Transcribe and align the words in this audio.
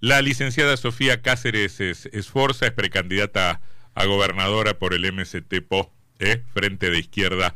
La 0.00 0.22
licenciada 0.22 0.76
Sofía 0.76 1.22
Cáceres 1.22 1.80
Esforza 1.80 2.66
es 2.66 2.72
precandidata 2.72 3.60
a 3.96 4.04
gobernadora 4.04 4.78
por 4.78 4.94
el 4.94 5.12
MST 5.12 5.52
PO, 5.68 5.92
¿eh? 6.20 6.40
Frente 6.54 6.88
de 6.90 7.00
Izquierda 7.00 7.52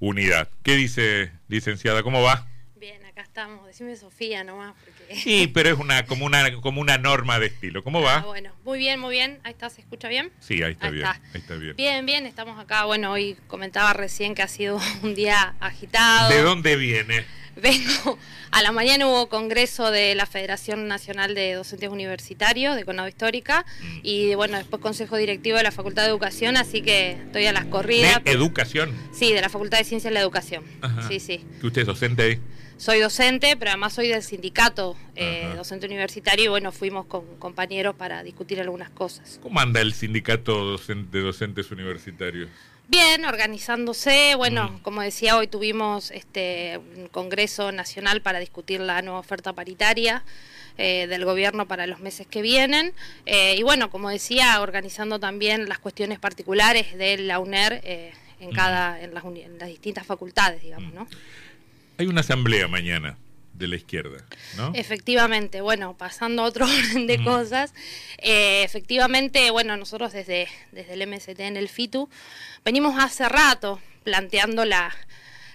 Unidad. 0.00 0.48
¿Qué 0.64 0.74
dice, 0.74 1.30
licenciada? 1.46 2.02
¿Cómo 2.02 2.20
va? 2.20 2.48
Bien, 2.74 3.04
acá 3.06 3.22
estamos. 3.22 3.64
Decime 3.64 3.94
Sofía 3.94 4.42
nomás. 4.42 4.74
Porque... 4.84 5.14
Sí, 5.22 5.46
pero 5.54 5.70
es 5.70 5.78
una 5.78 6.04
como, 6.04 6.26
una 6.26 6.52
como 6.60 6.80
una 6.80 6.98
norma 6.98 7.38
de 7.38 7.46
estilo. 7.46 7.84
¿Cómo 7.84 8.02
va? 8.02 8.16
Ah, 8.16 8.24
bueno, 8.24 8.50
muy 8.64 8.80
bien, 8.80 8.98
muy 8.98 9.12
bien. 9.14 9.38
Ahí 9.44 9.52
está, 9.52 9.70
¿se 9.70 9.80
escucha 9.80 10.08
bien? 10.08 10.32
Sí, 10.40 10.60
ahí 10.64 10.72
está 10.72 10.90
bien. 10.90 11.06
Ahí 11.06 11.20
está 11.34 11.54
bien. 11.54 11.76
Bien, 11.76 12.04
bien, 12.04 12.26
estamos 12.26 12.58
acá. 12.58 12.86
Bueno, 12.86 13.12
hoy 13.12 13.36
comentaba 13.46 13.92
recién 13.92 14.34
que 14.34 14.42
ha 14.42 14.48
sido 14.48 14.80
un 15.04 15.14
día 15.14 15.54
agitado. 15.60 16.28
¿De 16.30 16.42
dónde 16.42 16.74
viene? 16.74 17.24
Vengo, 17.62 18.18
a 18.52 18.62
la 18.62 18.70
mañana 18.70 19.08
hubo 19.08 19.28
congreso 19.28 19.90
de 19.90 20.14
la 20.14 20.26
Federación 20.26 20.86
Nacional 20.86 21.34
de 21.34 21.54
Docentes 21.54 21.90
Universitarios 21.90 22.76
de 22.76 22.84
Conado 22.84 23.08
Histórica 23.08 23.66
y 24.02 24.34
bueno, 24.36 24.56
después 24.58 24.80
consejo 24.80 25.16
directivo 25.16 25.56
de 25.56 25.64
la 25.64 25.72
Facultad 25.72 26.04
de 26.04 26.10
Educación, 26.10 26.56
así 26.56 26.82
que 26.82 27.12
estoy 27.12 27.46
a 27.46 27.52
las 27.52 27.64
corridas. 27.66 28.22
¿De 28.22 28.30
educación? 28.30 28.92
Sí, 29.12 29.32
de 29.32 29.40
la 29.40 29.48
Facultad 29.48 29.78
de 29.78 29.84
Ciencias 29.84 30.10
de 30.10 30.14
la 30.14 30.20
Educación. 30.20 30.62
Sí, 31.08 31.18
sí. 31.18 31.44
¿Usted 31.62 31.80
es 31.80 31.86
docente 31.86 32.22
ahí? 32.22 32.40
Soy 32.76 33.00
docente, 33.00 33.56
pero 33.56 33.72
además 33.72 33.92
soy 33.92 34.06
del 34.06 34.22
sindicato 34.22 34.96
eh, 35.16 35.52
docente 35.56 35.86
universitario 35.86 36.44
y 36.44 36.48
bueno, 36.48 36.70
fuimos 36.70 37.06
con 37.06 37.24
compañeros 37.40 37.96
para 37.96 38.22
discutir 38.22 38.60
algunas 38.60 38.90
cosas. 38.90 39.40
¿Cómo 39.42 39.58
anda 39.58 39.80
el 39.80 39.94
sindicato 39.94 40.78
de 40.78 41.20
docentes 41.20 41.72
universitarios? 41.72 42.48
Bien, 42.88 43.26
organizándose. 43.26 44.34
Bueno, 44.34 44.70
mm. 44.70 44.78
como 44.78 45.02
decía, 45.02 45.36
hoy 45.36 45.46
tuvimos 45.46 46.10
este 46.10 46.80
un 46.96 47.08
Congreso 47.08 47.70
Nacional 47.70 48.22
para 48.22 48.38
discutir 48.38 48.80
la 48.80 49.02
nueva 49.02 49.20
oferta 49.20 49.52
paritaria. 49.52 50.24
Eh, 50.80 51.08
del 51.08 51.24
gobierno 51.24 51.66
para 51.66 51.88
los 51.88 51.98
meses 51.98 52.28
que 52.28 52.40
vienen. 52.40 52.92
Eh, 53.26 53.56
y 53.58 53.64
bueno, 53.64 53.90
como 53.90 54.10
decía, 54.10 54.60
organizando 54.62 55.18
también 55.18 55.68
las 55.68 55.80
cuestiones 55.80 56.20
particulares 56.20 56.96
de 56.96 57.18
la 57.18 57.40
UNER 57.40 57.80
eh, 57.82 58.12
en, 58.38 58.52
cada, 58.52 59.02
en 59.02 59.12
las, 59.12 59.24
en, 59.24 59.58
las, 59.58 59.68
distintas 59.68 60.06
facultades, 60.06 60.62
digamos, 60.62 60.94
¿no? 60.94 61.08
Hay 61.96 62.06
una 62.06 62.20
asamblea 62.20 62.68
mañana 62.68 63.18
de 63.58 63.68
la 63.68 63.76
izquierda, 63.76 64.24
¿no? 64.56 64.72
Efectivamente, 64.74 65.60
bueno, 65.60 65.96
pasando 65.96 66.42
a 66.42 66.46
otro 66.46 66.66
orden 66.68 67.06
de 67.06 67.22
cosas, 67.22 67.74
efectivamente, 68.18 69.50
bueno, 69.50 69.76
nosotros 69.76 70.12
desde, 70.12 70.48
desde 70.72 70.94
el 70.94 71.06
MST 71.06 71.40
en 71.40 71.56
el 71.56 71.68
FITU 71.68 72.08
venimos 72.64 72.94
hace 72.98 73.28
rato 73.28 73.80
planteando 74.04 74.64
la, 74.64 74.94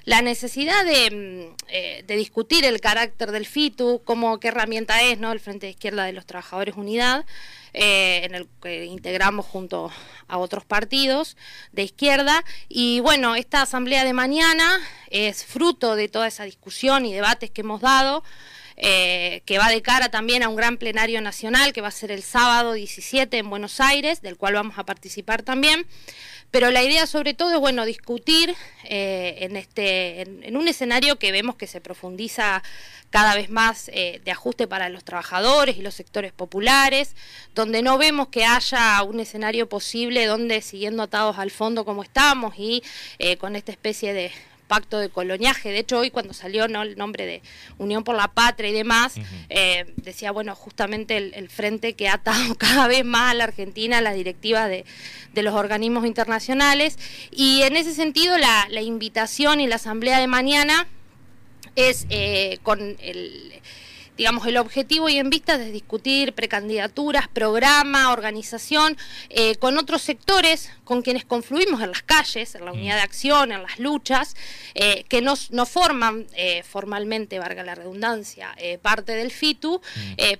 la 0.06 0.22
necesidad 0.22 0.86
de, 0.86 1.12
mm, 1.12 1.56
eh, 1.70 2.04
de, 2.06 2.16
discutir 2.18 2.66
el 2.66 2.82
carácter 2.82 3.32
del 3.32 3.46
FITU, 3.46 4.02
cómo, 4.04 4.40
qué 4.40 4.50
herramienta 4.50 5.02
es 5.02 5.20
¿no? 5.20 5.32
el 5.32 5.40
Frente 5.40 5.68
de 5.68 5.72
Izquierda 5.72 6.04
de 6.04 6.14
los 6.14 6.26
Trabajadores 6.26 6.76
Unidad, 6.76 7.26
eh, 7.73 8.22
en 8.24 8.36
el 8.36 8.48
que 8.62 8.86
integramos 8.86 9.46
junto 9.46 9.92
a 10.28 10.38
otros 10.38 10.66
partidos 10.66 11.38
de 11.72 11.84
izquierda. 11.84 12.44
Y 12.68 13.00
bueno, 13.00 13.36
esta 13.36 13.62
asamblea 13.62 14.04
de 14.04 14.14
mañana 14.14 14.80
es 15.09 15.46
fruto 15.46 15.96
de 15.96 16.09
toda 16.09 16.28
esa 16.28 16.44
discusión 16.44 17.06
y 17.06 17.14
debates 17.14 17.50
que 17.50 17.62
hemos 17.62 17.81
dado. 17.81 18.24
Eh, 18.76 19.44
que 19.46 19.59
va 19.59 19.70
de 19.70 19.84
cara 19.84 20.09
también 20.09 20.42
a 20.42 20.50
un 20.50 20.56
gran 20.56 20.78
plenario 20.78 21.22
nacional 21.22 21.74
que 21.74 21.81
va 21.81 21.90
a 21.90 21.92
ser 21.92 22.12
el 22.12 22.24
sábado 22.24 22.74
17 22.74 23.38
en 23.38 23.48
Buenos 23.48 23.80
Aires, 23.80 24.24
del 24.24 24.36
cual 24.36 24.56
vamos 24.56 24.80
a 24.80 24.84
participar 24.84 25.44
también. 25.44 25.86
Pero 26.54 26.70
la 26.70 26.84
idea 26.84 27.08
sobre 27.08 27.34
todo 27.34 27.56
es, 27.56 27.59
bueno, 27.59 27.84
discutir 27.84 28.54
eh, 28.84 29.38
en, 29.40 29.56
este, 29.56 30.22
en, 30.22 30.56
un 30.56 30.68
escenario 30.68 31.18
que 31.18 31.32
vemos 31.32 31.56
que 31.56 31.66
se 31.66 31.82
profundiza 31.82 32.62
cada 33.09 33.34
vez 33.34 33.50
más 33.50 33.90
eh, 33.92 34.22
de 34.23 34.30
ajuste 34.30 34.68
para 34.68 34.88
los 34.90 35.04
trabajadores 35.04 35.78
y 35.78 35.81
los 35.81 35.96
sectores 35.96 36.31
populares, 36.31 37.16
donde 37.56 37.81
no 37.81 37.98
vemos 37.98 38.28
que 38.28 38.46
haya 38.46 39.02
un 39.02 39.20
escenario 39.20 39.68
posible 39.68 40.28
donde 40.28 40.62
siguiendo 40.62 41.02
atados 41.02 41.40
al 41.40 41.50
fondo 41.50 41.86
como 41.86 42.04
estamos 42.04 42.54
y 42.56 42.84
eh, 43.18 43.38
con 43.38 43.56
esta 43.56 43.72
especie 43.72 44.14
de 44.14 44.31
pacto 44.68 45.00
de 45.00 45.09
coloniaje. 45.09 45.69
De 45.69 45.79
hecho, 45.79 46.00
hoy 46.00 46.09
cuando 46.09 46.34
salió 46.34 46.68
¿no? 46.68 46.81
el 46.81 46.97
nombre 46.97 47.25
de 47.25 47.41
Unión 47.78 48.03
por 48.03 48.16
la 48.16 48.29
Patria 48.29 48.69
y 48.69 48.74
demás, 48.74 49.16
eh, 49.50 49.85
decía, 49.97 50.31
bueno, 50.31 50.56
justamente 50.56 51.18
el, 51.18 51.50
frente 51.50 51.94
que 51.94 52.07
ha 52.07 52.16
atado 52.16 52.56
cada 52.57 52.88
vez 52.88 53.06
más 53.06 53.31
a 53.31 53.34
la 53.34 53.44
Argentina 53.46 54.02
las 54.02 54.16
directivas 54.16 54.69
de, 54.69 54.85
los 55.41 55.53
organismos 55.53 56.06
internacionales. 56.06 56.97
Y 57.31 57.63
en 57.63 57.75
ese 57.75 57.94
sentido, 57.94 58.38
la, 58.38 58.81
invitación 58.81 59.59
y 59.59 59.68
la 59.68 59.75
asamblea 59.75 60.19
de 60.19 60.28
mañana 60.28 60.88
es 61.75 62.06
eh, 62.09 62.59
con 62.63 62.97
el 63.00 63.62
digamos, 64.18 64.46
el 64.46 64.57
objetivo 64.57 65.09
y 65.09 65.18
en 65.18 65.29
vista 65.29 65.57
de 65.57 65.72
discutir 65.72 66.34
precandidaturas, 66.34 67.28
programa, 67.28 68.12
organización, 68.12 68.97
eh, 69.29 69.56
con 69.56 69.78
otros 69.78 70.01
sectores 70.01 70.72
con 70.84 71.01
quienes 71.01 71.25
confluimos 71.25 71.81
en 71.81 71.90
las 71.90 72.03
calles, 72.03 72.56
en 72.56 72.66
la 72.66 72.73
unidad 72.73 72.96
de 72.96 73.02
acción, 73.02 73.52
en 73.52 73.63
las 73.63 73.79
luchas, 73.79 74.35
eh, 74.75 75.06
que 75.07 75.22
no, 75.22 75.35
no 75.52 75.66
forman 75.66 76.28
eh, 76.35 76.62
formalmente, 76.63 77.40
valga 77.40 77.63
la 77.63 77.73
redundancia, 77.73 78.56
parte 78.81 79.13
del 79.13 79.31
FITU, 79.31 79.81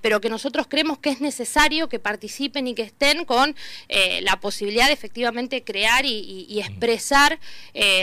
pero 0.02 0.22
que 0.22 0.30
nosotros 0.30 0.68
creemos 0.70 0.98
que 0.98 1.10
es 1.10 1.22
necesario 1.22 1.90
que 1.90 2.00
participen 2.00 2.68
y 2.68 2.76
que 2.76 2.84
estén 2.84 3.26
con 3.26 3.56
la 4.22 4.40
posibilidad 4.40 4.88
de 4.88 4.94
efectivamente 4.94 5.64
crear 5.64 6.06
y, 6.06 6.46
y 6.50 6.60
expresar 6.60 7.40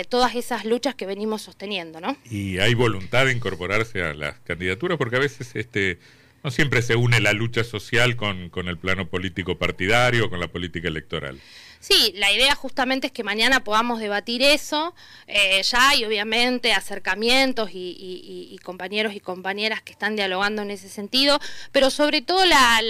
todas 0.08 0.34
esas 0.34 0.64
luchas 0.64 0.94
que 0.94 1.06
venimos 1.06 1.42
sosteniendo. 1.42 2.00
¿no? 2.00 2.16
Y 2.30 2.58
hay 2.58 2.74
voluntad 2.74 3.26
de 3.26 3.32
incorporarse 3.32 4.02
a 4.02 4.14
las 4.14 4.38
candidaturas, 4.40 4.98
porque 4.98 5.16
a 5.16 5.20
veces 5.20 5.54
este, 5.60 5.98
no 6.42 6.50
siempre 6.50 6.82
se 6.82 6.96
une 6.96 7.20
la 7.20 7.32
lucha 7.32 7.64
social 7.64 8.16
con, 8.16 8.48
con 8.48 8.68
el 8.68 8.78
plano 8.78 9.08
político 9.08 9.58
partidario, 9.58 10.30
con 10.30 10.40
la 10.40 10.48
política 10.48 10.88
electoral. 10.88 11.38
Sí, 11.82 12.12
la 12.16 12.30
idea 12.30 12.54
justamente 12.54 13.06
es 13.06 13.12
que 13.12 13.24
mañana 13.24 13.64
podamos 13.64 14.00
debatir 14.00 14.42
eso. 14.42 14.94
Eh, 15.26 15.62
ya 15.62 15.88
hay 15.88 16.04
obviamente 16.04 16.74
acercamientos 16.74 17.70
y, 17.72 18.58
compañeros 18.62 19.14
y 19.14 19.20
compañeras 19.20 19.80
que 19.80 19.92
están 19.92 20.14
dialogando 20.14 20.60
en 20.60 20.70
ese 20.70 20.90
sentido, 20.90 21.40
pero 21.72 21.88
sobre 21.88 22.20
todo 22.20 22.44
la, 22.44 22.82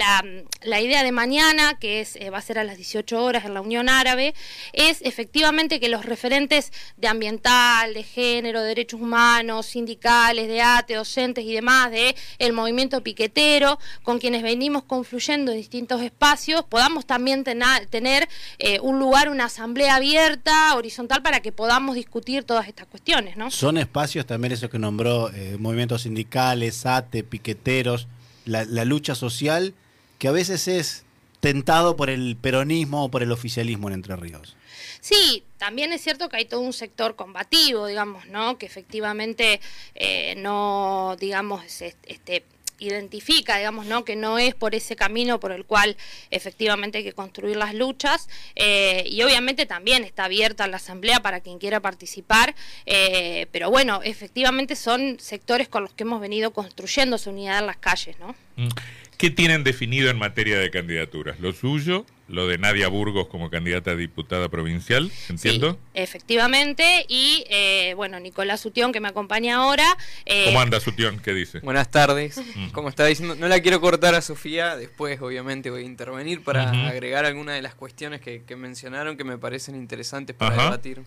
la, 0.61 0.81
idea 0.81 1.03
de 1.03 1.13
mañana, 1.13 1.79
que 1.79 2.01
es, 2.01 2.17
eh, 2.17 2.29
va 2.29 2.39
a 2.39 2.41
ser 2.41 2.59
a 2.59 2.65
las 2.65 2.75
18 2.75 3.23
horas 3.23 3.45
en 3.45 3.53
la 3.53 3.61
Unión 3.61 3.87
Árabe, 3.87 4.33
es 4.73 5.01
efectivamente 5.03 5.79
que 5.79 5.87
los 5.87 6.05
referentes 6.05 6.73
de 6.97 7.07
ambiental, 7.07 7.93
de 7.93 8.03
género, 8.03 8.61
de 8.61 8.67
derechos 8.67 8.99
humanos, 8.99 9.67
sindicales, 9.67 10.49
de 10.49 10.61
ATE, 10.61 10.95
docentes 10.95 11.45
y 11.45 11.53
demás, 11.53 11.91
de 11.91 12.15
el 12.39 12.51
movimiento 12.51 13.01
piquetero, 13.01 13.79
con 14.03 14.19
quienes 14.19 14.43
venimos 14.43 14.83
confluyendo 14.83 15.53
en 15.53 15.57
distintos 15.57 16.01
espacios, 16.01 16.65
podamos 16.65 17.05
también 17.05 17.45
tener 17.45 18.27
eh, 18.59 18.80
un 18.81 18.99
lugar, 18.99 19.29
una 19.29 19.45
asamblea 19.45 19.95
abierta, 19.95 20.75
horizontal, 20.75 21.21
para 21.21 21.41
que 21.41 21.51
podamos 21.51 21.95
discutir 21.95 22.43
todas 22.43 22.67
estas 22.67 22.87
cuestiones, 22.87 23.37
¿no? 23.37 23.51
Son 23.51 23.77
espacios 23.77 24.25
también 24.25 24.51
esos 24.51 24.69
que 24.69 24.79
nombró 24.79 25.31
eh, 25.33 25.57
movimientos 25.59 26.03
sindicales, 26.03 26.85
ATE, 26.85 27.23
piqueteros, 27.23 28.07
la, 28.45 28.85
lucha 28.85 29.15
social, 29.15 29.73
que 30.17 30.27
a 30.27 30.31
veces 30.31 30.67
es 30.67 31.05
tentado 31.39 31.95
por 31.95 32.09
el 32.09 32.35
peronismo 32.35 33.05
o 33.05 33.09
por 33.09 33.23
el 33.23 33.31
oficialismo 33.31 33.87
en 33.87 33.95
Entre 33.95 34.15
Ríos. 34.15 34.55
Sí, 34.99 35.43
también 35.57 35.93
es 35.93 36.01
cierto 36.01 36.29
que 36.29 36.37
hay 36.37 36.45
todo 36.45 36.61
un 36.61 36.73
sector 36.73 37.15
combativo, 37.15 37.87
digamos, 37.87 38.27
¿no? 38.27 38.57
Que 38.57 38.67
efectivamente 38.67 39.59
eh, 39.95 40.35
no, 40.37 41.15
digamos, 41.19 41.63
este, 41.81 42.45
identifica, 42.81 43.57
digamos, 43.57 43.85
¿no? 43.85 44.03
que 44.03 44.15
no 44.15 44.37
es 44.37 44.55
por 44.55 44.75
ese 44.75 44.95
camino 44.95 45.39
por 45.39 45.51
el 45.51 45.65
cual 45.65 45.95
efectivamente 46.31 46.97
hay 46.97 47.03
que 47.03 47.13
construir 47.13 47.55
las 47.55 47.73
luchas 47.73 48.27
eh, 48.55 49.03
y 49.07 49.21
obviamente 49.21 49.65
también 49.65 50.03
está 50.03 50.25
abierta 50.25 50.67
la 50.67 50.77
asamblea 50.77 51.21
para 51.21 51.39
quien 51.39 51.59
quiera 51.59 51.79
participar, 51.79 52.55
eh, 52.85 53.47
pero 53.51 53.69
bueno, 53.69 54.01
efectivamente 54.03 54.75
son 54.75 55.19
sectores 55.19 55.69
con 55.69 55.83
los 55.83 55.93
que 55.93 56.03
hemos 56.03 56.19
venido 56.19 56.51
construyendo 56.51 57.17
su 57.17 57.29
unidad 57.29 57.59
en 57.59 57.67
las 57.67 57.77
calles, 57.77 58.19
¿no? 58.19 58.35
Mm. 58.55 58.69
¿Qué 59.17 59.29
tienen 59.29 59.63
definido 59.63 60.09
en 60.09 60.17
materia 60.17 60.57
de 60.57 60.71
candidaturas? 60.71 61.39
¿Lo 61.39 61.53
suyo? 61.53 62.07
Lo 62.31 62.47
de 62.47 62.57
Nadia 62.57 62.87
Burgos 62.87 63.27
como 63.27 63.49
candidata 63.49 63.91
a 63.91 63.95
diputada 63.95 64.49
provincial, 64.49 65.11
entiendo. 65.29 65.77
efectivamente, 65.93 67.05
y 67.07 67.45
eh, 67.49 67.93
bueno, 67.95 68.19
Nicolás 68.19 68.61
Sutión, 68.61 68.91
que 68.91 68.99
me 68.99 69.09
acompaña 69.09 69.57
ahora. 69.57 69.97
Eh, 70.25 70.45
¿Cómo 70.45 70.61
anda 70.61 70.79
Sutión? 70.79 71.19
¿Qué 71.19 71.33
dice? 71.33 71.59
Buenas 71.59 71.91
tardes. 71.91 72.37
Mm. 72.37 72.69
Como 72.69 72.89
está 72.89 73.05
diciendo, 73.05 73.35
no 73.35 73.47
la 73.47 73.59
quiero 73.59 73.81
cortar 73.81 74.15
a 74.15 74.21
Sofía, 74.21 74.75
después 74.77 75.21
obviamente 75.21 75.69
voy 75.69 75.83
a 75.83 75.85
intervenir 75.85 76.43
para 76.43 76.71
agregar 76.87 77.25
algunas 77.25 77.55
de 77.55 77.61
las 77.61 77.75
cuestiones 77.75 78.21
que, 78.21 78.41
mencionaron 78.55 79.17
que 79.17 79.23
me 79.23 79.37
parecen 79.37 79.75
interesantes 79.75 80.35
para 80.35 80.63
debatir. 80.63 81.01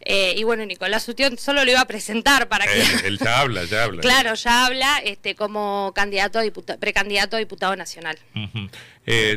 Eh, 0.00 0.34
y 0.36 0.44
bueno, 0.44 0.64
Nicolás 0.66 1.04
Sutión 1.04 1.38
solo 1.38 1.64
lo 1.64 1.70
iba 1.70 1.80
a 1.80 1.86
presentar 1.86 2.48
para 2.48 2.66
que... 2.66 3.06
Él, 3.06 3.18
ya 3.18 3.40
habla, 3.40 3.64
ya 3.64 3.84
habla. 3.84 4.02
claro, 4.02 4.34
ya 4.34 4.66
habla 4.66 4.98
este, 4.98 5.34
como 5.34 5.92
candidato 5.94 6.38
a 6.38 6.42
precandidato 6.78 7.36
a 7.36 7.38
diputado 7.38 7.74
nacional. 7.76 8.18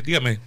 dígame, 0.04 0.38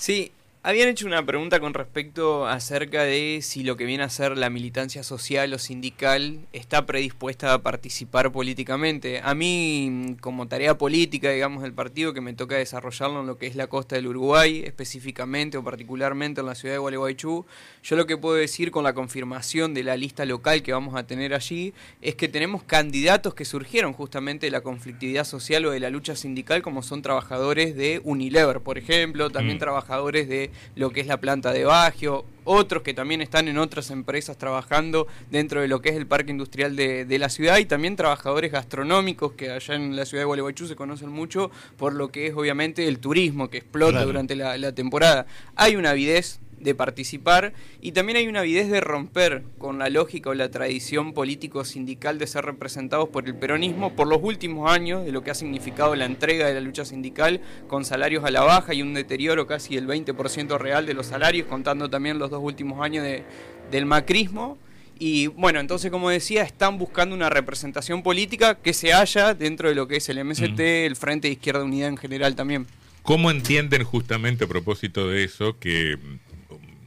Sí, 0.00 0.32
Habían 0.62 0.90
hecho 0.90 1.06
una 1.06 1.24
pregunta 1.24 1.58
con 1.58 1.72
respecto 1.72 2.46
acerca 2.46 3.04
de 3.04 3.38
si 3.40 3.64
lo 3.64 3.78
que 3.78 3.86
viene 3.86 4.04
a 4.04 4.10
ser 4.10 4.36
la 4.36 4.50
militancia 4.50 5.02
social 5.02 5.54
o 5.54 5.58
sindical 5.58 6.40
está 6.52 6.84
predispuesta 6.84 7.54
a 7.54 7.62
participar 7.62 8.30
políticamente. 8.30 9.22
A 9.24 9.34
mí, 9.34 10.16
como 10.20 10.48
tarea 10.48 10.76
política, 10.76 11.30
digamos, 11.30 11.62
del 11.62 11.72
partido 11.72 12.12
que 12.12 12.20
me 12.20 12.34
toca 12.34 12.56
desarrollarlo 12.56 13.20
en 13.22 13.26
lo 13.26 13.38
que 13.38 13.46
es 13.46 13.56
la 13.56 13.68
costa 13.68 13.96
del 13.96 14.08
Uruguay, 14.08 14.62
específicamente 14.62 15.56
o 15.56 15.64
particularmente 15.64 16.42
en 16.42 16.46
la 16.46 16.54
ciudad 16.54 16.74
de 16.74 16.80
Gualeguaychú, 16.80 17.46
yo 17.82 17.96
lo 17.96 18.06
que 18.06 18.18
puedo 18.18 18.34
decir 18.34 18.70
con 18.70 18.84
la 18.84 18.92
confirmación 18.92 19.72
de 19.72 19.82
la 19.82 19.96
lista 19.96 20.26
local 20.26 20.62
que 20.62 20.74
vamos 20.74 20.94
a 20.94 21.06
tener 21.06 21.32
allí 21.32 21.72
es 22.02 22.16
que 22.16 22.28
tenemos 22.28 22.64
candidatos 22.64 23.32
que 23.32 23.46
surgieron 23.46 23.94
justamente 23.94 24.48
de 24.48 24.50
la 24.50 24.60
conflictividad 24.60 25.24
social 25.24 25.64
o 25.64 25.70
de 25.70 25.80
la 25.80 25.88
lucha 25.88 26.16
sindical, 26.16 26.60
como 26.60 26.82
son 26.82 27.00
trabajadores 27.00 27.74
de 27.74 28.02
Unilever, 28.04 28.60
por 28.60 28.76
ejemplo, 28.76 29.30
también 29.30 29.56
mm. 29.56 29.60
trabajadores 29.60 30.28
de 30.28 30.49
lo 30.74 30.90
que 30.90 31.00
es 31.00 31.06
la 31.06 31.18
planta 31.18 31.52
de 31.52 31.64
Bagio, 31.64 32.24
otros 32.44 32.82
que 32.82 32.94
también 32.94 33.20
están 33.20 33.48
en 33.48 33.58
otras 33.58 33.90
empresas 33.90 34.36
trabajando 34.38 35.06
dentro 35.30 35.60
de 35.60 35.68
lo 35.68 35.80
que 35.80 35.90
es 35.90 35.96
el 35.96 36.06
parque 36.06 36.30
industrial 36.30 36.76
de, 36.76 37.18
la 37.18 37.28
ciudad 37.28 37.58
y 37.58 37.66
también 37.66 37.96
trabajadores 37.96 38.50
gastronómicos 38.50 39.32
que 39.32 39.50
allá 39.50 39.74
en 39.74 39.94
la 39.94 40.06
ciudad 40.06 40.22
de 40.22 40.26
Gualeguaychú 40.26 40.66
se 40.66 40.76
conocen 40.76 41.10
mucho 41.10 41.50
por 41.76 41.94
lo 41.94 42.08
que 42.08 42.28
es 42.28 42.34
obviamente 42.34 42.88
el 42.88 42.98
turismo 42.98 43.50
que 43.50 43.58
explota 43.58 44.04
durante 44.04 44.34
la, 44.36 44.56
la 44.56 44.72
temporada. 44.72 45.26
Hay 45.54 45.76
una 45.76 45.90
avidez 45.90 46.40
de 46.60 46.74
participar 46.74 47.52
y 47.80 47.92
también 47.92 48.18
hay 48.18 48.28
una 48.28 48.40
avidez 48.40 48.70
de 48.70 48.80
romper 48.80 49.42
con 49.58 49.78
la 49.78 49.88
lógica 49.88 50.30
o 50.30 50.34
la 50.34 50.50
tradición 50.50 51.12
político-sindical 51.12 52.18
de 52.18 52.26
ser 52.26 52.44
representados 52.44 53.08
por 53.08 53.26
el 53.26 53.34
peronismo 53.34 53.96
por 53.96 54.06
los 54.06 54.20
últimos 54.22 54.70
años 54.70 55.04
de 55.04 55.12
lo 55.12 55.22
que 55.22 55.30
ha 55.30 55.34
significado 55.34 55.96
la 55.96 56.04
entrega 56.04 56.46
de 56.46 56.54
la 56.54 56.60
lucha 56.60 56.84
sindical 56.84 57.40
con 57.66 57.84
salarios 57.84 58.24
a 58.24 58.30
la 58.30 58.42
baja 58.42 58.74
y 58.74 58.82
un 58.82 58.94
deterioro 58.94 59.46
casi 59.46 59.74
del 59.74 59.86
20% 59.86 60.58
real 60.58 60.86
de 60.86 60.94
los 60.94 61.06
salarios, 61.06 61.46
contando 61.46 61.88
también 61.88 62.18
los 62.18 62.30
dos 62.30 62.40
últimos 62.42 62.80
años 62.82 63.04
de, 63.04 63.24
del 63.70 63.86
macrismo. 63.86 64.58
Y 64.98 65.28
bueno, 65.28 65.60
entonces 65.60 65.90
como 65.90 66.10
decía, 66.10 66.42
están 66.42 66.76
buscando 66.76 67.14
una 67.14 67.30
representación 67.30 68.02
política 68.02 68.56
que 68.56 68.74
se 68.74 68.92
haya 68.92 69.32
dentro 69.32 69.68
de 69.68 69.74
lo 69.74 69.88
que 69.88 69.96
es 69.96 70.08
el 70.10 70.22
MST, 70.22 70.60
el 70.60 70.96
Frente 70.96 71.28
de 71.28 71.32
Izquierda 71.32 71.64
Unida 71.64 71.86
en 71.86 71.96
general 71.96 72.36
también. 72.36 72.66
¿Cómo 73.02 73.30
entienden 73.30 73.82
justamente 73.82 74.44
a 74.44 74.46
propósito 74.46 75.08
de 75.08 75.24
eso 75.24 75.58
que 75.58 75.96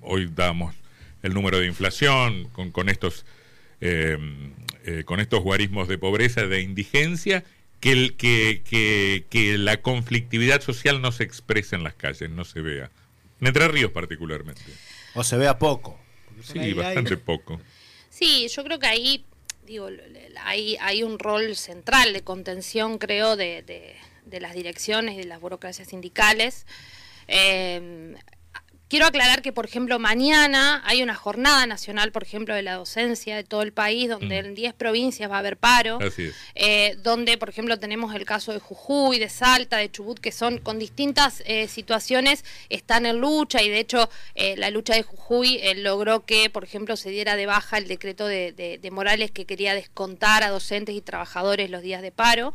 hoy 0.04 0.30
damos 0.34 0.76
el 1.22 1.34
número 1.34 1.60
de 1.60 1.68
inflación, 1.68 2.50
con, 2.50 2.90
estos 2.90 3.26
eh, 3.82 4.18
eh, 4.86 5.04
con 5.06 5.20
estos 5.20 5.42
guarismos 5.42 5.88
de 5.88 5.98
pobreza, 5.98 6.46
de 6.46 6.62
indigencia, 6.62 7.44
que, 7.80 7.92
el, 7.92 8.16
que, 8.16 8.62
que, 9.30 9.58
la 9.58 9.82
conflictividad 9.82 10.62
social 10.62 11.02
no 11.02 11.12
se 11.12 11.24
exprese 11.24 11.76
en 11.76 11.84
las 11.84 11.94
calles, 11.94 12.30
no 12.30 12.46
se 12.46 12.62
vea. 12.62 12.90
En 13.42 13.48
Entre 13.48 13.68
Ríos 13.68 13.92
particularmente. 13.92 14.62
O 15.16 15.24
se 15.24 15.38
vea 15.38 15.58
poco. 15.58 16.00
Sí, 16.44 16.74
bastante 16.74 17.18
poco. 17.18 17.60
Sí, 18.10 18.48
yo 18.50 18.64
creo 18.64 18.80
que 18.80 18.88
ahí, 18.88 19.26
digo, 19.66 19.90
hay, 20.42 20.78
hay 20.82 21.04
un 21.04 21.20
rol 21.20 21.56
central 21.56 22.14
de 22.14 22.22
contención, 22.22 22.98
creo, 22.98 23.36
de, 23.36 23.64
de, 23.64 23.96
de 24.26 24.40
las 24.40 24.54
direcciones 24.54 25.16
y 25.16 25.20
de 25.20 25.26
las 25.26 25.40
burocracias 25.40 25.90
sindicales. 25.90 26.66
Eh, 27.28 28.16
Quiero 28.94 29.08
aclarar 29.08 29.42
que, 29.42 29.52
por 29.52 29.66
ejemplo, 29.66 29.98
mañana 29.98 30.84
hay 30.86 31.02
una 31.02 31.16
jornada 31.16 31.66
nacional, 31.66 32.12
por 32.12 32.22
ejemplo, 32.22 32.54
de 32.54 32.62
la 32.62 32.76
docencia 32.76 33.36
de 33.36 33.44
todo 33.44 33.64
el 33.64 33.74
país, 33.74 34.08
donde 34.08 34.44
mm. 34.44 34.46
en 34.46 34.54
10 34.54 34.74
provincias 34.76 35.32
va 35.32 35.38
a 35.38 35.40
haber 35.40 35.58
paro, 35.58 35.98
eh, 36.54 36.96
donde, 37.02 37.40
por 37.40 37.50
ejemplo, 37.50 37.80
tenemos 37.80 38.14
el 38.14 38.24
caso 38.24 38.54
de 38.54 38.60
Jujuy, 38.60 39.18
de 39.18 39.30
Salta, 39.30 39.78
de 39.78 39.90
Chubut, 39.90 40.20
que 40.20 40.32
son 40.32 40.60
con 40.60 40.78
distintas 40.78 41.42
eh, 41.48 41.68
situaciones, 41.68 42.46
están 42.70 43.08
en 43.08 43.18
lucha 43.18 43.64
y, 43.64 43.70
de 43.70 43.80
hecho, 43.80 44.12
eh, 44.36 44.58
la 44.58 44.70
lucha 44.70 44.94
de 44.94 45.02
Jujuy 45.02 45.60
logró 45.78 46.24
que, 46.28 46.52
por 46.52 46.64
ejemplo, 46.64 46.96
se 46.96 47.10
diera 47.10 47.36
de 47.36 47.48
baja 47.48 47.80
el 47.80 47.88
decreto 47.88 48.28
de, 48.28 48.52
de 48.80 48.92
Morales 48.92 49.32
que 49.32 49.46
quería 49.46 49.74
descontar 49.74 50.44
a 50.44 50.50
docentes 50.50 50.94
y 50.94 51.02
trabajadores 51.02 51.72
los 51.72 51.82
días 51.82 52.04
de 52.04 52.12
paro. 52.12 52.54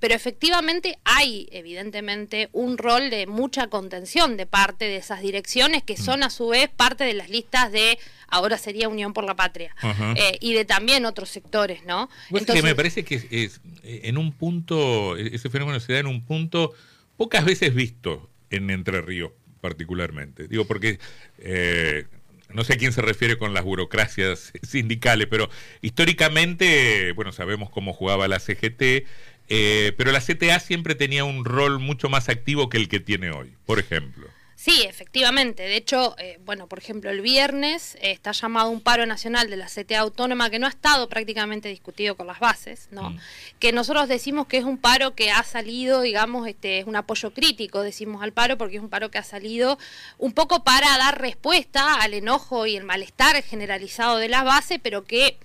pero 0.00 0.14
efectivamente 0.14 0.98
hay, 1.04 1.46
evidentemente, 1.52 2.48
un 2.52 2.78
rol 2.78 3.10
de 3.10 3.26
mucha 3.26 3.66
contención 3.66 4.38
de 4.38 4.46
parte 4.46 4.86
de 4.86 4.96
esas 4.96 5.20
direcciones 5.20 5.41
que 5.84 5.96
son 5.96 6.22
a 6.22 6.30
su 6.30 6.48
vez 6.48 6.68
parte 6.68 7.04
de 7.04 7.14
las 7.14 7.28
listas 7.28 7.72
de 7.72 7.98
ahora 8.28 8.58
sería 8.58 8.88
Unión 8.88 9.12
por 9.12 9.24
la 9.24 9.36
Patria 9.36 9.74
eh, 10.16 10.38
y 10.40 10.54
de 10.54 10.64
también 10.64 11.04
otros 11.04 11.28
sectores, 11.28 11.84
¿no? 11.84 12.08
Entonces, 12.30 12.64
me 12.64 12.74
parece 12.74 13.04
que 13.04 13.26
es, 13.30 13.60
en 13.82 14.18
un 14.18 14.32
punto, 14.32 15.16
ese 15.16 15.50
fenómeno 15.50 15.78
se 15.80 15.92
da 15.92 15.98
en 15.98 16.06
un 16.06 16.24
punto 16.24 16.72
pocas 17.16 17.44
veces 17.44 17.74
visto 17.74 18.30
en 18.50 18.70
Entre 18.70 19.00
Ríos 19.00 19.32
particularmente. 19.60 20.48
Digo, 20.48 20.66
porque 20.66 20.98
eh, 21.38 22.04
no 22.50 22.64
sé 22.64 22.74
a 22.74 22.76
quién 22.76 22.92
se 22.92 23.00
refiere 23.00 23.38
con 23.38 23.54
las 23.54 23.64
burocracias 23.64 24.52
sindicales, 24.62 25.28
pero 25.30 25.48
históricamente, 25.80 27.12
bueno, 27.12 27.32
sabemos 27.32 27.70
cómo 27.70 27.92
jugaba 27.92 28.28
la 28.28 28.40
CGT, 28.40 29.06
eh, 29.48 29.92
pero 29.96 30.12
la 30.12 30.20
CTA 30.20 30.60
siempre 30.60 30.94
tenía 30.94 31.24
un 31.24 31.44
rol 31.44 31.78
mucho 31.78 32.08
más 32.08 32.28
activo 32.28 32.68
que 32.68 32.76
el 32.76 32.88
que 32.88 33.00
tiene 33.00 33.30
hoy, 33.30 33.54
por 33.66 33.78
ejemplo. 33.78 34.26
Sí, 34.62 34.84
efectivamente. 34.88 35.64
De 35.64 35.74
hecho, 35.74 36.14
eh, 36.18 36.38
bueno, 36.44 36.68
por 36.68 36.78
ejemplo, 36.78 37.10
el 37.10 37.20
viernes 37.20 37.96
eh, 37.96 38.12
está 38.12 38.30
llamado 38.30 38.70
un 38.70 38.80
paro 38.80 39.04
nacional 39.06 39.50
de 39.50 39.56
la 39.56 39.66
CTA 39.66 39.98
autónoma 39.98 40.50
que 40.50 40.60
no 40.60 40.68
ha 40.68 40.70
estado 40.70 41.08
prácticamente 41.08 41.68
discutido 41.68 42.16
con 42.16 42.28
las 42.28 42.38
bases, 42.38 42.86
¿no? 42.92 43.10
Mm. 43.10 43.18
Que 43.58 43.72
nosotros 43.72 44.06
decimos 44.06 44.46
que 44.46 44.58
es 44.58 44.64
un 44.64 44.78
paro 44.78 45.16
que 45.16 45.32
ha 45.32 45.42
salido, 45.42 46.00
digamos, 46.02 46.46
este, 46.46 46.78
es 46.78 46.86
un 46.86 46.94
apoyo 46.94 47.34
crítico, 47.34 47.82
decimos 47.82 48.22
al 48.22 48.30
paro, 48.32 48.56
porque 48.56 48.76
es 48.76 48.82
un 48.82 48.88
paro 48.88 49.10
que 49.10 49.18
ha 49.18 49.24
salido 49.24 49.80
un 50.18 50.32
poco 50.32 50.62
para 50.62 50.96
dar 50.96 51.20
respuesta 51.20 51.96
al 51.96 52.14
enojo 52.14 52.64
y 52.64 52.76
el 52.76 52.84
malestar 52.84 53.42
generalizado 53.42 54.18
de 54.18 54.28
las 54.28 54.44
bases, 54.44 54.78
pero 54.80 55.02
que 55.02 55.38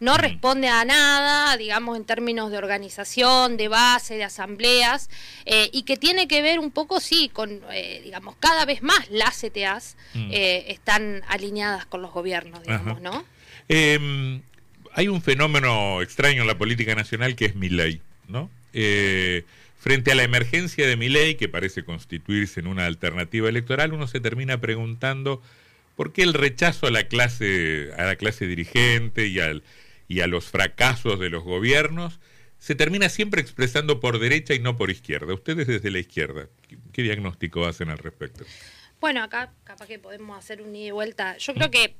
no 0.00 0.16
responde 0.16 0.66
a 0.68 0.84
nada, 0.86 1.56
digamos, 1.58 1.96
en 1.96 2.04
términos 2.04 2.50
de 2.50 2.56
organización, 2.56 3.58
de 3.58 3.68
base, 3.68 4.16
de 4.16 4.24
asambleas, 4.24 5.10
eh, 5.44 5.68
y 5.72 5.82
que 5.82 5.98
tiene 5.98 6.26
que 6.26 6.40
ver 6.40 6.58
un 6.58 6.70
poco, 6.70 7.00
sí, 7.00 7.30
con, 7.30 7.60
eh, 7.70 8.00
digamos, 8.02 8.34
cada 8.40 8.64
vez 8.64 8.82
más 8.82 9.10
las 9.10 9.38
CTAs 9.38 9.96
mm. 10.14 10.30
eh, 10.32 10.64
están 10.68 11.22
alineadas 11.28 11.84
con 11.84 12.00
los 12.00 12.12
gobiernos, 12.12 12.62
digamos, 12.62 13.02
¿no? 13.02 13.24
Em, 13.68 14.40
hay 14.94 15.08
un 15.08 15.20
fenómeno 15.20 16.00
extraño 16.00 16.40
en 16.40 16.48
la 16.48 16.56
política 16.56 16.94
nacional 16.94 17.36
que 17.36 17.44
es 17.44 17.54
mi 17.54 17.68
ley, 17.68 18.00
¿no? 18.26 18.50
frente 19.78 20.12
a 20.12 20.14
la 20.14 20.22
emergencia 20.22 20.86
de 20.86 20.96
mi 20.96 21.08
ley, 21.08 21.36
que 21.36 21.48
parece 21.48 21.82
constituirse 21.84 22.60
en 22.60 22.66
una 22.66 22.84
alternativa 22.84 23.48
electoral, 23.48 23.94
uno 23.94 24.06
se 24.06 24.20
termina 24.20 24.60
preguntando 24.60 25.42
por 25.96 26.12
qué 26.12 26.22
el 26.22 26.34
rechazo 26.34 26.86
a 26.86 26.90
la 26.90 27.04
clase, 27.04 27.90
a 27.96 28.04
la 28.04 28.16
clase 28.16 28.46
dirigente 28.46 29.26
y 29.26 29.40
al, 29.40 29.62
y 30.10 30.22
a 30.22 30.26
los 30.26 30.46
fracasos 30.46 31.20
de 31.20 31.30
los 31.30 31.44
gobiernos, 31.44 32.18
se 32.58 32.74
termina 32.74 33.08
siempre 33.08 33.40
expresando 33.40 34.00
por 34.00 34.18
derecha 34.18 34.54
y 34.54 34.58
no 34.58 34.76
por 34.76 34.90
izquierda. 34.90 35.32
Ustedes 35.32 35.68
desde 35.68 35.88
la 35.92 36.00
izquierda, 36.00 36.48
¿qué, 36.92 37.02
diagnóstico 37.02 37.64
hacen 37.64 37.90
al 37.90 37.98
respecto? 37.98 38.44
Bueno, 39.00 39.22
acá 39.22 39.52
capaz 39.62 39.86
que 39.86 40.00
podemos 40.00 40.36
hacer 40.36 40.62
un 40.62 40.74
ida 40.74 40.88
y 40.88 40.90
vuelta. 40.90 41.36
Yo 41.36 41.54
creo 41.54 41.70
que 41.70 41.94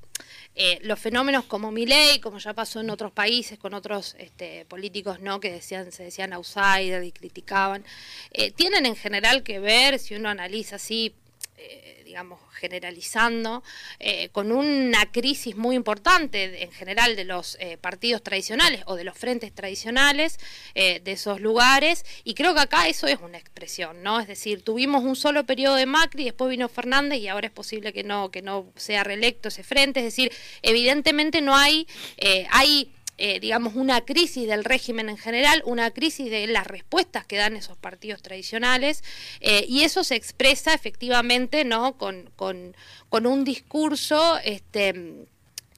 eh, 0.56 0.80
los 0.82 0.98
fenómenos 0.98 1.44
como 1.44 1.70
Milei, 1.70 2.18
como 2.18 2.38
ya 2.38 2.52
pasó 2.52 2.80
en 2.80 2.90
otros 2.90 3.12
países 3.12 3.60
con 3.60 3.74
otros 3.74 4.16
este, 4.18 4.64
políticos 4.64 5.20
no 5.20 5.38
que 5.38 5.52
decían 5.52 5.92
se 5.92 6.02
decían 6.02 6.32
outsider 6.32 7.04
y 7.04 7.12
criticaban, 7.12 7.84
eh, 8.32 8.50
tienen 8.50 8.86
en 8.86 8.96
general 8.96 9.44
que 9.44 9.60
ver, 9.60 10.00
si 10.00 10.16
uno 10.16 10.28
analiza 10.28 10.76
así 10.76 11.14
eh, 11.58 11.99
digamos, 12.10 12.40
generalizando, 12.54 13.62
eh, 14.00 14.30
con 14.30 14.50
una 14.50 15.12
crisis 15.12 15.54
muy 15.54 15.76
importante 15.76 16.64
en 16.64 16.72
general 16.72 17.14
de 17.14 17.24
los 17.24 17.56
eh, 17.60 17.76
partidos 17.76 18.20
tradicionales 18.24 18.82
o 18.86 18.96
de 18.96 19.04
los 19.04 19.16
frentes 19.16 19.54
tradicionales 19.54 20.38
de 20.74 21.12
esos 21.12 21.40
lugares, 21.40 22.04
y 22.24 22.34
creo 22.34 22.52
que 22.54 22.60
acá 22.60 22.88
eso 22.88 23.06
es 23.06 23.18
una 23.20 23.38
expresión, 23.38 24.02
¿no? 24.02 24.18
Es 24.18 24.26
decir, 24.26 24.62
tuvimos 24.62 25.04
un 25.04 25.14
solo 25.14 25.44
periodo 25.44 25.76
de 25.76 25.86
Macri, 25.86 26.24
después 26.24 26.50
vino 26.50 26.68
Fernández 26.68 27.18
y 27.20 27.28
ahora 27.28 27.46
es 27.46 27.52
posible 27.52 27.92
que 27.92 28.02
no, 28.02 28.30
que 28.30 28.42
no 28.42 28.72
sea 28.76 29.04
reelecto 29.04 29.48
ese 29.48 29.62
frente, 29.62 30.00
es 30.00 30.06
decir, 30.06 30.32
evidentemente 30.62 31.40
no 31.40 31.54
hay, 31.56 31.86
hay 32.50 32.90
eh, 33.20 33.38
digamos, 33.38 33.74
una 33.76 34.00
crisis 34.00 34.48
del 34.48 34.64
régimen 34.64 35.10
en 35.10 35.18
general, 35.18 35.62
una 35.66 35.90
crisis 35.90 36.30
de 36.30 36.46
las 36.46 36.66
respuestas 36.66 37.26
que 37.26 37.36
dan 37.36 37.54
esos 37.54 37.76
partidos 37.76 38.22
tradicionales, 38.22 39.04
eh, 39.40 39.64
y 39.68 39.82
eso 39.82 40.04
se 40.04 40.16
expresa 40.16 40.72
efectivamente, 40.72 41.64
¿no? 41.64 41.98
Con, 41.98 42.30
con, 42.34 42.74
con 43.10 43.26
un 43.26 43.44
discurso, 43.44 44.38
este 44.38 45.26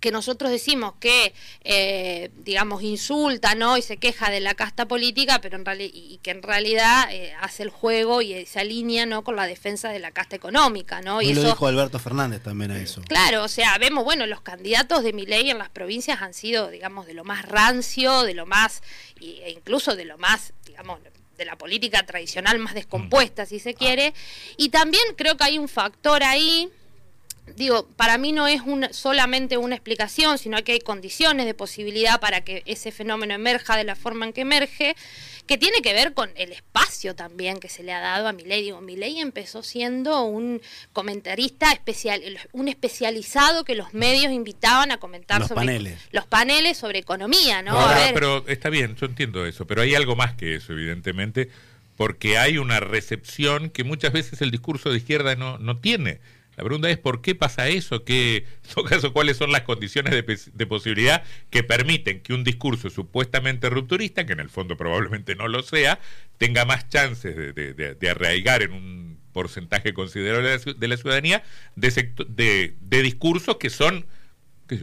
que 0.02 0.11
nosotros 0.11 0.50
decimos 0.50 0.94
que, 0.99 1.32
eh, 1.62 2.30
digamos, 2.38 2.82
insulta 2.82 3.54
¿no? 3.54 3.78
y 3.78 3.82
se 3.82 3.97
queja 3.97 4.30
de 4.30 4.40
la 4.40 4.54
casta 4.54 4.87
política, 4.87 5.40
pero 5.40 5.56
en 5.56 5.64
y 5.80 6.18
que 6.23 6.32
en 6.32 6.42
realidad 6.42 7.06
eh, 7.11 7.32
hace 7.40 7.62
el 7.62 7.71
juego 7.71 8.21
y 8.21 8.44
se 8.44 8.59
alinea 8.59 9.06
¿no? 9.06 9.23
con 9.23 9.37
la 9.37 9.47
defensa 9.47 9.90
de 9.90 10.00
la 10.00 10.11
casta 10.11 10.35
económica. 10.35 11.00
¿no? 11.00 11.23
Y, 11.23 11.32
lo 11.32 11.44
dijo 11.44 11.66
Alberto 11.68 12.00
Fernández 12.00 12.42
también 12.42 12.73
a 12.73 12.78
eso. 12.78 13.00
Claro, 13.02 13.44
o 13.44 13.49
sea, 13.49 13.78
vemos, 13.78 14.04
bueno, 14.04 14.26
los 14.26 14.40
candidatos 14.40 15.04
de 15.04 15.12
mi 15.12 15.25
ley 15.25 15.50
en 15.50 15.59
las 15.59 15.71
provincias 15.71 16.21
han 16.21 16.35
sido, 16.35 16.68
digamos, 16.68 17.06
de 17.06 17.14
lo 17.14 17.23
más 17.23 17.47
rancio, 17.47 18.25
de 18.25 18.35
lo 18.35 18.44
más, 18.44 18.82
e 19.21 19.52
incluso 19.52 19.94
de 19.94 20.04
lo 20.04 20.18
más, 20.18 20.52
digamos, 20.66 20.99
de 21.38 21.44
la 21.44 21.56
política 21.56 22.04
tradicional 22.04 22.59
más 22.59 22.75
descompuesta, 22.75 23.47
si 23.47 23.61
se 23.61 23.75
quiere. 23.75 24.14
Y 24.56 24.71
también 24.71 25.04
creo 25.16 25.37
que 25.37 25.44
hay 25.44 25.59
un 25.59 25.68
factor 25.68 26.25
ahí 26.25 26.71
digo, 27.56 27.88
para 27.96 28.18
mí 28.18 28.32
no 28.32 28.46
es 28.46 28.62
solamente 28.92 29.56
una 29.56 29.75
explicación, 29.75 30.38
sino 30.38 30.62
que 30.62 30.72
hay 30.72 30.80
condiciones 30.80 31.46
de 31.46 31.54
posibilidad 31.54 32.20
para 32.20 32.42
que 32.42 32.62
ese 32.66 32.92
fenómeno 32.92 33.34
emerja 33.34 33.76
de 33.76 33.84
la 33.84 33.96
forma 33.96 34.26
en 34.26 34.32
que 34.32 34.42
emerge, 34.42 34.94
que 35.46 35.58
tiene 35.58 35.82
que 35.82 35.92
ver 35.92 36.14
con 36.14 36.30
el 36.37 36.52
espacio 36.52 37.16
también 37.16 37.58
que 37.58 37.68
se 37.68 37.82
le 37.82 37.92
ha 37.92 38.00
dado 38.00 38.28
a 38.28 38.32
Milei. 38.32 38.62
Digo, 38.62 38.80
Milei 38.80 39.18
empezó 39.18 39.62
siendo 39.62 40.22
un 40.25 40.62
comentarista 40.92 41.72
especial, 41.72 42.22
un 42.52 42.68
especializado 42.68 43.64
que 43.64 43.75
los 43.75 43.92
medios 43.92 44.32
invitaban 44.32 44.92
a 44.92 44.99
comentar 44.99 45.40
los 45.40 45.49
sobre 45.49 45.66
paneles. 45.66 45.99
los 46.12 46.26
paneles 46.26 46.78
sobre 46.78 47.00
economía, 47.00 47.62
¿no? 47.62 47.76
pero 48.14 48.46
está 48.46 48.70
bien, 48.70 48.94
yo 48.96 49.06
entiendo 49.06 49.44
eso, 49.46 49.66
pero 49.66 49.82
hay 49.82 49.94
algo 49.94 50.14
más 50.14 50.34
que 50.34 50.54
eso, 50.54 50.72
evidentemente, 50.72 51.50
porque 51.96 52.38
hay 52.38 52.58
una 52.58 52.78
recepción 52.78 53.68
que 53.68 53.82
muchas 53.82 54.12
veces 54.12 54.40
el 54.42 54.52
discurso 54.52 54.90
de 54.90 54.99
izquierda 54.99 55.34
no, 55.34 55.58
no 55.58 55.78
tiene 55.78 56.20
la 56.62 56.66
pregunta 56.66 56.90
es 56.90 56.99
por 56.99 57.23
qué 57.23 57.35
pasa 57.35 57.66
eso, 57.69 58.04
¿Qué, 58.04 58.37
en 58.37 58.75
todo 58.75 58.85
caso, 58.85 59.12
cuáles 59.12 59.37
son 59.37 59.50
las 59.50 59.62
condiciones 59.62 60.14
de, 60.14 60.66
posibilidad 60.66 61.25
que 61.50 61.64
permiten 61.64 62.21
que 62.21 62.35
un 62.35 62.45
discurso 62.45 62.88
supuestamente 62.88 63.69
rupturista, 63.69 64.25
que 64.25 64.35
en 64.35 64.40
el 64.40 64.49
fondo 64.49 64.76
probablemente 64.76 65.35
no 65.35 65.49
lo 65.49 65.64
sea, 65.64 65.99
tenga 66.38 66.64
más 66.64 66.88
chances 66.88 67.35
de, 67.35 68.09
arraigar 68.09 68.62
en 68.62 68.73
un 68.73 69.19
porcentaje 69.33 69.92
considerable 69.92 70.57
de 70.59 70.88
la 70.88 70.97
ciudadanía 70.97 71.42
de, 71.75 72.75
discursos 72.88 73.57
que 73.57 73.69
son 73.69 74.07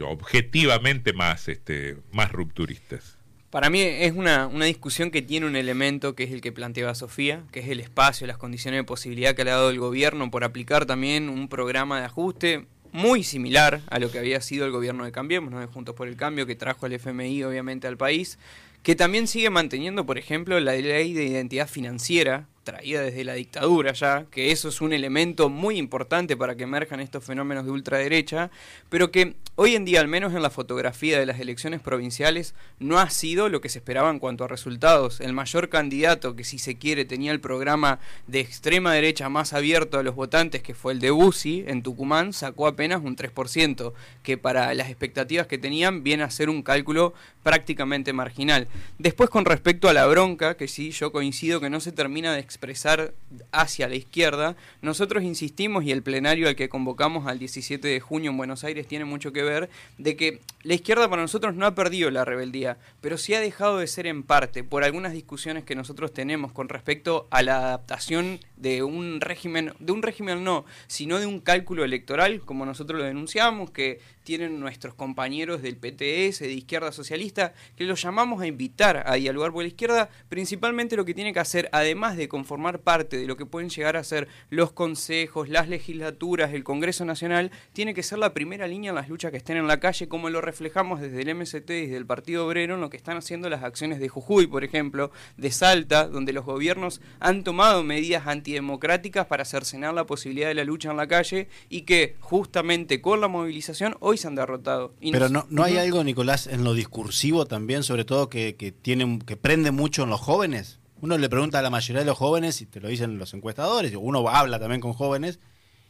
objetivamente 0.02 1.14
más, 1.14 1.48
este, 1.48 1.96
más 2.12 2.30
rupturistas. 2.30 3.16
Para 3.50 3.68
mí 3.68 3.80
es 3.80 4.12
una, 4.12 4.46
una, 4.46 4.66
discusión 4.66 5.10
que 5.10 5.22
tiene 5.22 5.44
un 5.44 5.56
elemento 5.56 6.14
que 6.14 6.22
es 6.22 6.30
el 6.30 6.40
que 6.40 6.52
planteaba 6.52 6.94
Sofía, 6.94 7.42
que 7.50 7.58
es 7.58 7.68
el 7.68 7.80
espacio, 7.80 8.28
las 8.28 8.38
condiciones 8.38 8.78
de 8.78 8.84
posibilidad 8.84 9.34
que 9.34 9.44
le 9.44 9.50
ha 9.50 9.56
dado 9.56 9.70
el 9.70 9.80
gobierno 9.80 10.30
por 10.30 10.44
aplicar 10.44 10.86
también 10.86 11.28
un 11.28 11.48
programa 11.48 11.98
de 11.98 12.06
ajuste 12.06 12.66
muy 12.92 13.24
similar 13.24 13.80
a 13.88 13.98
lo 13.98 14.10
que 14.10 14.20
había 14.20 14.40
sido 14.40 14.66
el 14.66 14.72
gobierno 14.72 15.04
de 15.04 15.10
Cambiemos, 15.10 15.50
¿no? 15.50 15.66
Juntos 15.66 15.96
por 15.96 16.06
el 16.06 16.16
Cambio, 16.16 16.46
que 16.46 16.54
trajo 16.54 16.86
el 16.86 16.92
FMI 16.92 17.42
obviamente 17.42 17.88
al 17.88 17.96
país, 17.96 18.38
que 18.84 18.94
también 18.94 19.26
sigue 19.26 19.50
manteniendo, 19.50 20.06
por 20.06 20.16
ejemplo, 20.16 20.58
la 20.60 20.74
ley 20.74 21.12
de 21.12 21.24
identidad 21.24 21.68
financiera, 21.68 22.46
traída 22.70 23.02
desde 23.02 23.24
la 23.24 23.34
dictadura 23.34 23.92
ya, 23.92 24.26
que 24.30 24.52
eso 24.52 24.68
es 24.68 24.80
un 24.80 24.92
elemento 24.92 25.48
muy 25.48 25.76
importante 25.76 26.36
para 26.36 26.54
que 26.54 26.62
emerjan 26.62 27.00
estos 27.00 27.24
fenómenos 27.24 27.64
de 27.64 27.72
ultraderecha, 27.72 28.50
pero 28.88 29.10
que 29.10 29.34
hoy 29.56 29.74
en 29.74 29.84
día, 29.84 30.00
al 30.00 30.06
menos 30.06 30.34
en 30.34 30.42
la 30.42 30.50
fotografía 30.50 31.18
de 31.18 31.26
las 31.26 31.40
elecciones 31.40 31.80
provinciales, 31.80 32.54
no 32.78 33.00
ha 33.00 33.10
sido 33.10 33.48
lo 33.48 33.60
que 33.60 33.68
se 33.68 33.78
esperaba 33.78 34.10
en 34.10 34.20
cuanto 34.20 34.44
a 34.44 34.48
resultados. 34.48 35.20
El 35.20 35.32
mayor 35.32 35.68
candidato 35.68 36.36
que 36.36 36.44
si 36.44 36.58
se 36.58 36.78
quiere 36.78 37.04
tenía 37.04 37.32
el 37.32 37.40
programa 37.40 37.98
de 38.28 38.38
extrema 38.38 38.94
derecha 38.94 39.28
más 39.28 39.52
abierto 39.52 39.98
a 39.98 40.04
los 40.04 40.14
votantes, 40.14 40.62
que 40.62 40.74
fue 40.74 40.92
el 40.92 41.00
de 41.00 41.10
Bussi 41.10 41.64
en 41.66 41.82
Tucumán, 41.82 42.32
sacó 42.32 42.68
apenas 42.68 43.02
un 43.02 43.16
3%, 43.16 43.92
que 44.22 44.38
para 44.38 44.72
las 44.74 44.90
expectativas 44.90 45.48
que 45.48 45.58
tenían 45.58 46.04
viene 46.04 46.22
a 46.22 46.30
ser 46.30 46.48
un 46.48 46.62
cálculo 46.62 47.14
prácticamente 47.42 48.12
marginal. 48.12 48.68
Después 48.98 49.28
con 49.28 49.44
respecto 49.44 49.88
a 49.88 49.92
la 49.92 50.06
bronca, 50.06 50.56
que 50.56 50.68
sí, 50.68 50.90
yo 50.90 51.10
coincido 51.10 51.60
que 51.60 51.70
no 51.70 51.80
se 51.80 51.92
termina 51.92 52.32
de 52.32 52.40
expresar 52.60 53.14
hacia 53.52 53.88
la 53.88 53.94
izquierda, 53.94 54.54
nosotros 54.82 55.24
insistimos 55.24 55.82
y 55.84 55.92
el 55.92 56.02
plenario 56.02 56.46
al 56.46 56.56
que 56.56 56.68
convocamos 56.68 57.26
al 57.26 57.38
17 57.38 57.88
de 57.88 58.00
junio 58.00 58.30
en 58.30 58.36
Buenos 58.36 58.64
Aires 58.64 58.86
tiene 58.86 59.06
mucho 59.06 59.32
que 59.32 59.42
ver, 59.42 59.70
de 59.96 60.14
que 60.14 60.40
la 60.62 60.74
izquierda 60.74 61.08
para 61.08 61.22
nosotros 61.22 61.54
no 61.54 61.64
ha 61.64 61.74
perdido 61.74 62.10
la 62.10 62.26
rebeldía, 62.26 62.76
pero 63.00 63.16
sí 63.16 63.32
ha 63.32 63.40
dejado 63.40 63.78
de 63.78 63.86
ser 63.86 64.06
en 64.06 64.22
parte 64.22 64.62
por 64.62 64.84
algunas 64.84 65.14
discusiones 65.14 65.64
que 65.64 65.74
nosotros 65.74 66.12
tenemos 66.12 66.52
con 66.52 66.68
respecto 66.68 67.28
a 67.30 67.42
la 67.42 67.56
adaptación 67.56 68.40
de 68.58 68.82
un 68.82 69.22
régimen, 69.22 69.72
de 69.78 69.92
un 69.92 70.02
régimen 70.02 70.44
no, 70.44 70.66
sino 70.86 71.18
de 71.18 71.24
un 71.24 71.40
cálculo 71.40 71.82
electoral, 71.82 72.40
como 72.40 72.66
nosotros 72.66 73.00
lo 73.00 73.06
denunciamos, 73.06 73.70
que 73.70 74.00
tienen 74.22 74.60
nuestros 74.60 74.94
compañeros 74.94 75.62
del 75.62 75.76
PTS, 75.76 76.40
de 76.40 76.52
Izquierda 76.52 76.92
Socialista, 76.92 77.54
que 77.76 77.84
los 77.84 78.02
llamamos 78.02 78.42
a 78.42 78.46
invitar 78.46 79.02
a 79.06 79.14
dialogar 79.14 79.50
por 79.50 79.62
la 79.62 79.68
izquierda, 79.68 80.10
principalmente 80.28 80.96
lo 80.96 81.04
que 81.04 81.14
tiene 81.14 81.32
que 81.32 81.40
hacer, 81.40 81.68
además 81.72 82.16
de 82.16 82.28
conformar 82.40 82.80
parte 82.80 83.18
de 83.18 83.26
lo 83.26 83.36
que 83.36 83.44
pueden 83.44 83.68
llegar 83.68 83.98
a 83.98 84.04
ser 84.04 84.26
los 84.48 84.72
consejos, 84.72 85.50
las 85.50 85.68
legislaturas, 85.68 86.54
el 86.54 86.64
Congreso 86.64 87.04
Nacional, 87.04 87.50
tiene 87.74 87.92
que 87.92 88.02
ser 88.02 88.18
la 88.18 88.32
primera 88.32 88.66
línea 88.66 88.88
en 88.88 88.94
las 88.94 89.10
luchas 89.10 89.30
que 89.30 89.36
estén 89.36 89.58
en 89.58 89.66
la 89.66 89.78
calle, 89.78 90.08
como 90.08 90.30
lo 90.30 90.40
reflejamos 90.40 91.02
desde 91.02 91.20
el 91.20 91.34
MST, 91.34 91.66
desde 91.66 91.96
el 91.96 92.06
Partido 92.06 92.46
Obrero, 92.46 92.76
en 92.76 92.80
lo 92.80 92.88
que 92.88 92.96
están 92.96 93.18
haciendo 93.18 93.50
las 93.50 93.62
acciones 93.62 94.00
de 94.00 94.08
Jujuy, 94.08 94.46
por 94.46 94.64
ejemplo, 94.64 95.10
de 95.36 95.50
Salta, 95.50 96.08
donde 96.08 96.32
los 96.32 96.46
gobiernos 96.46 97.02
han 97.18 97.44
tomado 97.44 97.82
medidas 97.82 98.26
antidemocráticas 98.26 99.26
para 99.26 99.44
cercenar 99.44 99.92
la 99.92 100.06
posibilidad 100.06 100.48
de 100.48 100.54
la 100.54 100.64
lucha 100.64 100.90
en 100.90 100.96
la 100.96 101.08
calle 101.08 101.48
y 101.68 101.82
que 101.82 102.16
justamente 102.20 103.02
con 103.02 103.20
la 103.20 103.28
movilización 103.28 103.96
hoy 104.00 104.16
se 104.16 104.28
han 104.28 104.34
derrotado. 104.34 104.94
Pero 104.98 105.28
no, 105.28 105.46
no 105.50 105.62
hay 105.62 105.76
algo, 105.76 106.02
Nicolás, 106.04 106.46
en 106.46 106.64
lo 106.64 106.72
discursivo 106.72 107.44
también, 107.44 107.82
sobre 107.82 108.06
todo 108.06 108.30
que, 108.30 108.56
que, 108.56 108.72
que 108.72 109.36
prende 109.36 109.72
mucho 109.72 110.04
en 110.04 110.08
los 110.08 110.20
jóvenes. 110.20 110.79
Uno 111.02 111.16
le 111.16 111.28
pregunta 111.28 111.58
a 111.58 111.62
la 111.62 111.70
mayoría 111.70 112.00
de 112.00 112.06
los 112.06 112.18
jóvenes, 112.18 112.60
y 112.60 112.66
te 112.66 112.80
lo 112.80 112.88
dicen 112.88 113.18
los 113.18 113.32
encuestadores, 113.34 113.94
uno 113.98 114.28
habla 114.28 114.58
también 114.58 114.80
con 114.80 114.92
jóvenes, 114.92 115.38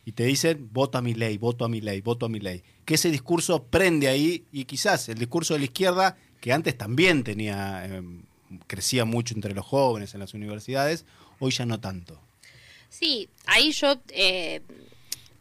y 0.04 0.12
te 0.12 0.24
dicen, 0.24 0.68
voto 0.72 0.98
a 0.98 1.02
mi 1.02 1.14
ley, 1.14 1.36
voto 1.36 1.64
a 1.64 1.68
mi 1.68 1.80
ley, 1.80 2.00
voto 2.00 2.26
a 2.26 2.28
mi 2.28 2.40
ley. 2.40 2.62
Que 2.84 2.94
ese 2.94 3.10
discurso 3.10 3.64
prende 3.64 4.08
ahí, 4.08 4.44
y 4.52 4.64
quizás 4.64 5.08
el 5.08 5.18
discurso 5.18 5.54
de 5.54 5.60
la 5.60 5.64
izquierda, 5.66 6.16
que 6.40 6.52
antes 6.52 6.76
también 6.78 7.24
tenía, 7.24 7.84
em, 7.84 8.22
crecía 8.66 9.04
mucho 9.04 9.34
entre 9.34 9.54
los 9.54 9.66
jóvenes 9.66 10.14
en 10.14 10.20
las 10.20 10.32
universidades, 10.34 11.04
hoy 11.38 11.50
ya 11.50 11.66
no 11.66 11.80
tanto. 11.80 12.20
Sí, 12.88 13.28
ahí 13.46 13.72
yo 13.72 14.00
eh, 14.08 14.62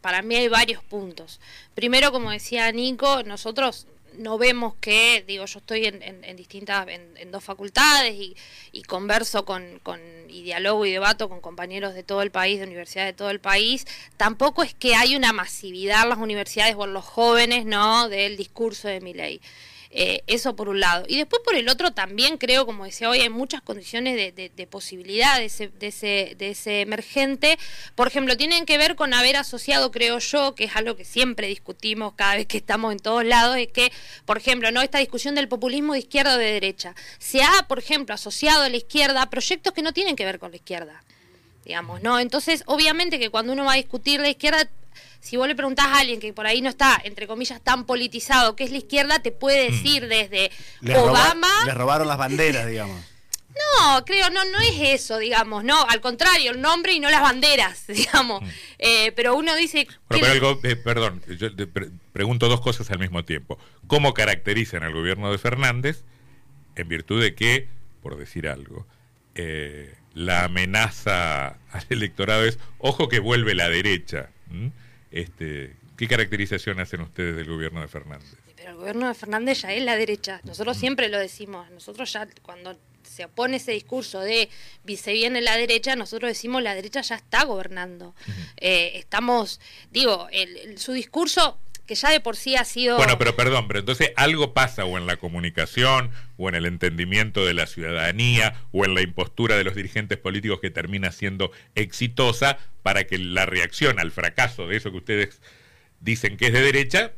para 0.00 0.22
mí 0.22 0.34
hay 0.34 0.48
varios 0.48 0.82
puntos. 0.84 1.40
Primero, 1.74 2.12
como 2.12 2.30
decía 2.30 2.70
Nico, 2.72 3.22
nosotros 3.22 3.86
no 4.18 4.38
vemos 4.38 4.74
que, 4.80 5.24
digo, 5.26 5.44
yo 5.46 5.58
estoy 5.58 5.86
en, 5.86 6.36
distintas, 6.36 6.86
en, 6.88 7.30
dos 7.30 7.44
facultades 7.44 8.14
y, 8.72 8.82
converso 8.84 9.44
con, 9.44 9.78
con, 9.82 10.00
y 10.28 10.42
dialogo 10.42 10.86
y 10.86 10.92
debato 10.92 11.28
con 11.28 11.40
compañeros 11.40 11.94
de 11.94 12.02
todo 12.02 12.22
el 12.22 12.30
país, 12.30 12.58
de 12.58 12.66
universidades 12.66 13.12
de 13.12 13.16
todo 13.16 13.30
el 13.30 13.40
país, 13.40 13.86
tampoco 14.16 14.62
es 14.62 14.74
que 14.74 14.94
hay 14.94 15.16
una 15.16 15.32
masividad 15.32 16.02
en 16.02 16.08
las 16.10 16.18
universidades 16.18 16.74
o 16.76 16.84
en 16.84 16.92
los 16.92 17.04
jóvenes, 17.04 17.66
¿no?, 17.66 18.08
del 18.08 18.36
discurso 18.36 18.88
de 18.88 19.00
mi 19.00 19.14
ley. 19.14 19.40
Eh, 19.92 20.22
eso 20.28 20.54
por 20.54 20.68
un 20.68 20.78
lado. 20.78 21.04
Y 21.08 21.16
después 21.16 21.42
por 21.44 21.56
el 21.56 21.68
otro 21.68 21.90
también 21.90 22.38
creo, 22.38 22.64
como 22.64 22.84
decía 22.84 23.10
hoy, 23.10 23.20
hay 23.20 23.28
muchas 23.28 23.60
condiciones 23.60 24.14
de, 24.14 24.50
de, 24.54 24.66
posibilidad 24.68 25.38
de 25.38 25.46
ese, 25.46 25.66
de, 25.68 25.88
ese, 25.88 26.36
de 26.38 26.50
ese 26.50 26.82
emergente. 26.82 27.58
Por 27.96 28.06
ejemplo, 28.06 28.36
tienen 28.36 28.66
que 28.66 28.78
ver 28.78 28.94
con 28.94 29.14
haber 29.14 29.36
asociado, 29.36 29.90
creo 29.90 30.20
yo, 30.20 30.54
que 30.54 30.64
es 30.64 30.76
algo 30.76 30.94
que 30.94 31.04
siempre 31.04 31.48
discutimos 31.48 32.14
cada 32.14 32.36
vez 32.36 32.46
que 32.46 32.58
estamos 32.58 32.92
en 32.92 33.00
todos 33.00 33.24
lados, 33.24 33.56
es 33.56 33.66
que, 33.68 33.90
por 34.26 34.36
ejemplo, 34.38 34.70
no 34.70 34.80
esta 34.80 34.98
discusión 34.98 35.34
del 35.34 35.48
populismo 35.48 35.94
de 35.94 35.98
izquierda 36.00 36.36
o 36.36 36.38
de 36.38 36.52
derecha. 36.52 36.94
Se 37.18 37.42
ha, 37.42 37.66
por 37.66 37.80
ejemplo, 37.80 38.14
asociado 38.14 38.62
a 38.62 38.68
la 38.68 38.76
izquierda 38.76 39.28
proyectos 39.28 39.72
que 39.72 39.82
no 39.82 39.92
tienen 39.92 40.14
que 40.14 40.24
ver 40.24 40.38
con 40.38 40.52
la 40.52 40.56
izquierda 40.56 41.02
digamos, 41.62 42.02
¿no? 42.02 42.18
Entonces, 42.18 42.64
obviamente 42.66 43.18
que 43.18 43.30
cuando 43.30 43.52
uno 43.52 43.64
va 43.64 43.74
a 43.74 43.76
discutir 43.76 44.18
la 44.18 44.30
izquierda, 44.30 44.68
si 45.20 45.36
vos 45.36 45.46
le 45.46 45.54
preguntás 45.54 45.86
a 45.86 45.98
alguien 46.00 46.20
que 46.20 46.32
por 46.32 46.46
ahí 46.46 46.62
no 46.62 46.68
está, 46.68 47.00
entre 47.04 47.26
comillas, 47.26 47.60
tan 47.60 47.84
politizado 47.84 48.56
que 48.56 48.64
es 48.64 48.70
la 48.70 48.78
izquierda, 48.78 49.20
te 49.20 49.32
puede 49.32 49.68
mm. 49.68 49.72
decir 49.72 50.08
desde 50.08 50.50
Obama. 50.96 51.48
le 51.66 51.74
robaron 51.74 52.08
las 52.08 52.18
banderas, 52.18 52.66
digamos. 52.66 53.04
No, 53.78 54.04
creo, 54.04 54.30
no, 54.30 54.44
no 54.44 54.60
es 54.60 54.76
eso, 54.78 55.18
digamos, 55.18 55.64
no, 55.64 55.84
al 55.88 56.00
contrario, 56.00 56.52
el 56.52 56.60
nombre 56.60 56.92
y 56.92 57.00
no 57.00 57.10
las 57.10 57.20
banderas, 57.20 57.86
digamos. 57.88 58.42
Mm. 58.42 58.48
Eh, 58.78 59.12
pero 59.16 59.34
uno 59.36 59.54
dice. 59.56 59.86
pero 60.08 60.58
eh, 60.62 60.76
perdón, 60.76 61.22
yo 61.38 61.54
te 61.54 61.66
pregunto 61.66 62.48
dos 62.48 62.60
cosas 62.60 62.90
al 62.90 62.98
mismo 62.98 63.24
tiempo. 63.24 63.58
¿Cómo 63.86 64.14
caracterizan 64.14 64.82
al 64.82 64.92
gobierno 64.92 65.30
de 65.30 65.38
Fernández 65.38 66.04
en 66.76 66.88
virtud 66.88 67.20
de 67.20 67.34
que, 67.34 67.68
por 68.02 68.16
decir 68.16 68.48
algo, 68.48 68.86
eh, 69.34 69.94
la 70.14 70.44
amenaza 70.44 71.48
al 71.72 71.86
electorado 71.90 72.44
es, 72.44 72.58
ojo 72.78 73.08
que 73.08 73.18
vuelve 73.18 73.54
la 73.54 73.68
derecha? 73.68 74.30
Este, 75.10 75.76
¿Qué 75.96 76.08
caracterización 76.08 76.80
hacen 76.80 77.02
ustedes 77.02 77.36
del 77.36 77.46
gobierno 77.46 77.80
de 77.80 77.88
Fernández? 77.88 78.34
Pero 78.56 78.70
el 78.70 78.76
gobierno 78.76 79.08
de 79.08 79.14
Fernández 79.14 79.62
ya 79.62 79.72
es 79.72 79.82
la 79.82 79.96
derecha. 79.96 80.40
Nosotros 80.44 80.76
siempre 80.76 81.08
lo 81.08 81.18
decimos. 81.18 81.70
Nosotros 81.70 82.12
ya 82.12 82.26
cuando 82.42 82.78
se 83.02 83.24
opone 83.24 83.56
ese 83.56 83.72
discurso 83.72 84.20
de 84.20 84.48
se 84.96 85.12
viene 85.12 85.40
la 85.40 85.56
derecha, 85.56 85.96
nosotros 85.96 86.30
decimos 86.30 86.62
la 86.62 86.74
derecha 86.74 87.00
ya 87.00 87.16
está 87.16 87.44
gobernando. 87.44 88.14
Eh, 88.56 88.92
estamos, 88.94 89.60
digo, 89.90 90.28
su 90.76 90.92
discurso 90.92 91.58
que 91.90 91.96
ya 91.96 92.10
de 92.10 92.20
por 92.20 92.36
sí 92.36 92.54
ha 92.54 92.64
sido... 92.64 92.98
Bueno, 92.98 93.18
pero 93.18 93.34
perdón, 93.34 93.66
pero 93.66 93.80
entonces 93.80 94.12
algo 94.14 94.54
pasa 94.54 94.84
o 94.84 94.96
en 94.96 95.08
la 95.08 95.16
comunicación, 95.16 96.12
o 96.36 96.48
en 96.48 96.54
el 96.54 96.66
entendimiento 96.66 97.44
de 97.44 97.52
la 97.52 97.66
ciudadanía, 97.66 98.54
o 98.70 98.84
en 98.84 98.94
la 98.94 99.02
impostura 99.02 99.56
de 99.56 99.64
los 99.64 99.74
dirigentes 99.74 100.16
políticos 100.16 100.60
que 100.60 100.70
termina 100.70 101.10
siendo 101.10 101.50
exitosa 101.74 102.58
para 102.84 103.08
que 103.08 103.18
la 103.18 103.44
reacción 103.44 103.98
al 103.98 104.12
fracaso 104.12 104.68
de 104.68 104.76
eso 104.76 104.92
que 104.92 104.98
ustedes 104.98 105.40
dicen 105.98 106.36
que 106.36 106.46
es 106.46 106.52
de 106.52 106.62
derecha 106.62 107.10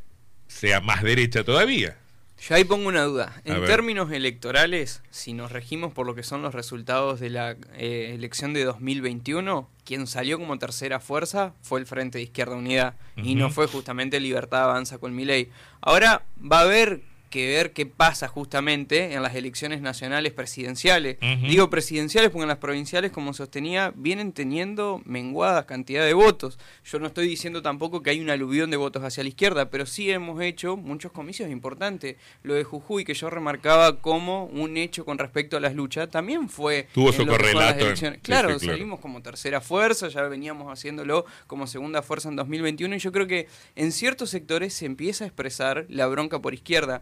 sea 0.47 0.81
más 0.81 1.03
derecha 1.03 1.43
todavía. 1.43 1.99
Yo 2.47 2.55
ahí 2.55 2.65
pongo 2.65 2.89
una 2.89 3.03
duda. 3.03 3.33
A 3.37 3.41
En 3.45 3.61
ver. 3.61 3.69
términos 3.69 4.11
electorales, 4.11 5.01
si 5.11 5.31
nos 5.31 5.51
regimos 5.51 5.93
por 5.93 6.05
lo 6.05 6.13
que 6.13 6.23
son 6.23 6.41
los 6.41 6.53
resultados 6.53 7.21
de 7.21 7.29
la 7.29 7.51
eh, 7.75 8.11
elección 8.13 8.53
de 8.53 8.65
2021, 8.65 9.69
quien 9.85 10.07
salió 10.07 10.37
como 10.37 10.59
tercera 10.59 10.99
fuerza 10.99 11.53
fue 11.61 11.79
el 11.79 11.85
Frente 11.85 12.17
de 12.17 12.25
Izquierda 12.25 12.55
Unida 12.55 12.97
y 13.15 13.35
no 13.35 13.49
fue 13.49 13.67
justamente 13.67 14.19
Libertad 14.19 14.63
Avanza 14.63 14.97
con 14.97 15.15
Milei. 15.15 15.49
Ahora 15.79 16.23
va 16.39 16.59
a 16.59 16.63
haber 16.63 17.01
que 17.33 17.47
ver 17.47 17.73
qué 17.73 17.87
pasa 17.87 18.27
justamente 18.27 19.13
en 19.13 19.23
las 19.23 19.33
elecciones 19.33 19.81
nacionales 19.81 20.33
presidenciales. 20.33 21.17
Digo 21.41 21.67
presidenciales 21.71 22.29
porque 22.29 22.43
en 22.43 22.49
las 22.49 22.59
provinciales, 22.59 23.11
como 23.11 23.33
sostenía, 23.33 23.91
vienen 23.95 24.33
teniendo 24.33 25.01
menguadas 25.03 25.65
cantidad 25.65 26.05
de 26.05 26.13
votos. 26.13 26.59
Yo 26.85 26.99
no 26.99 27.07
estoy 27.07 27.27
diciendo 27.27 27.63
tampoco 27.63 28.03
que 28.03 28.11
hay 28.11 28.19
un 28.21 28.29
aluvión 28.29 28.69
de 28.69 28.77
votos 28.77 29.03
hacia 29.03 29.23
la 29.23 29.29
izquierda, 29.29 29.71
pero 29.71 29.87
sí 29.87 30.11
hemos 30.11 30.39
hecho 30.43 30.77
muchos 30.77 31.11
comicios 31.11 31.49
importantes. 31.49 32.17
Lo 32.43 32.53
de 32.53 32.63
Jujuy, 32.63 33.03
que 33.03 33.15
yo 33.15 33.31
remarcaba 33.31 33.99
como 33.99 34.45
un 34.45 34.77
hecho 34.77 35.03
con 35.03 35.17
respecto 35.17 35.57
a 35.57 35.59
las 35.59 35.73
luchas, 35.73 36.09
también 36.11 36.49
fue... 36.49 36.87
Tuvo 36.93 37.11
su 37.11 37.25
correlato 37.25 37.79
en- 37.79 37.85
elecciones. 37.87 38.19
sí, 38.19 38.25
Claro, 38.25 38.49
sí, 38.59 38.59
claro. 38.59 38.73
salimos 38.77 38.99
como 38.99 39.23
tercera 39.23 39.59
fuerza, 39.59 40.07
ya 40.09 40.21
veníamos 40.23 40.71
haciéndolo 40.71 41.25
como 41.47 41.65
segunda 41.65 42.03
fuerza 42.03 42.29
en 42.29 42.35
2021 42.35 42.95
y 42.95 42.99
yo 42.99 43.11
creo 43.11 43.25
que 43.25 43.47
en 43.75 43.91
ciertos 43.91 44.29
sectores 44.29 44.75
se 44.75 44.85
empieza 44.85 45.23
a 45.23 45.27
expresar 45.27 45.85
la 45.89 46.05
bronca 46.05 46.39
por 46.39 46.53
izquierda. 46.53 47.01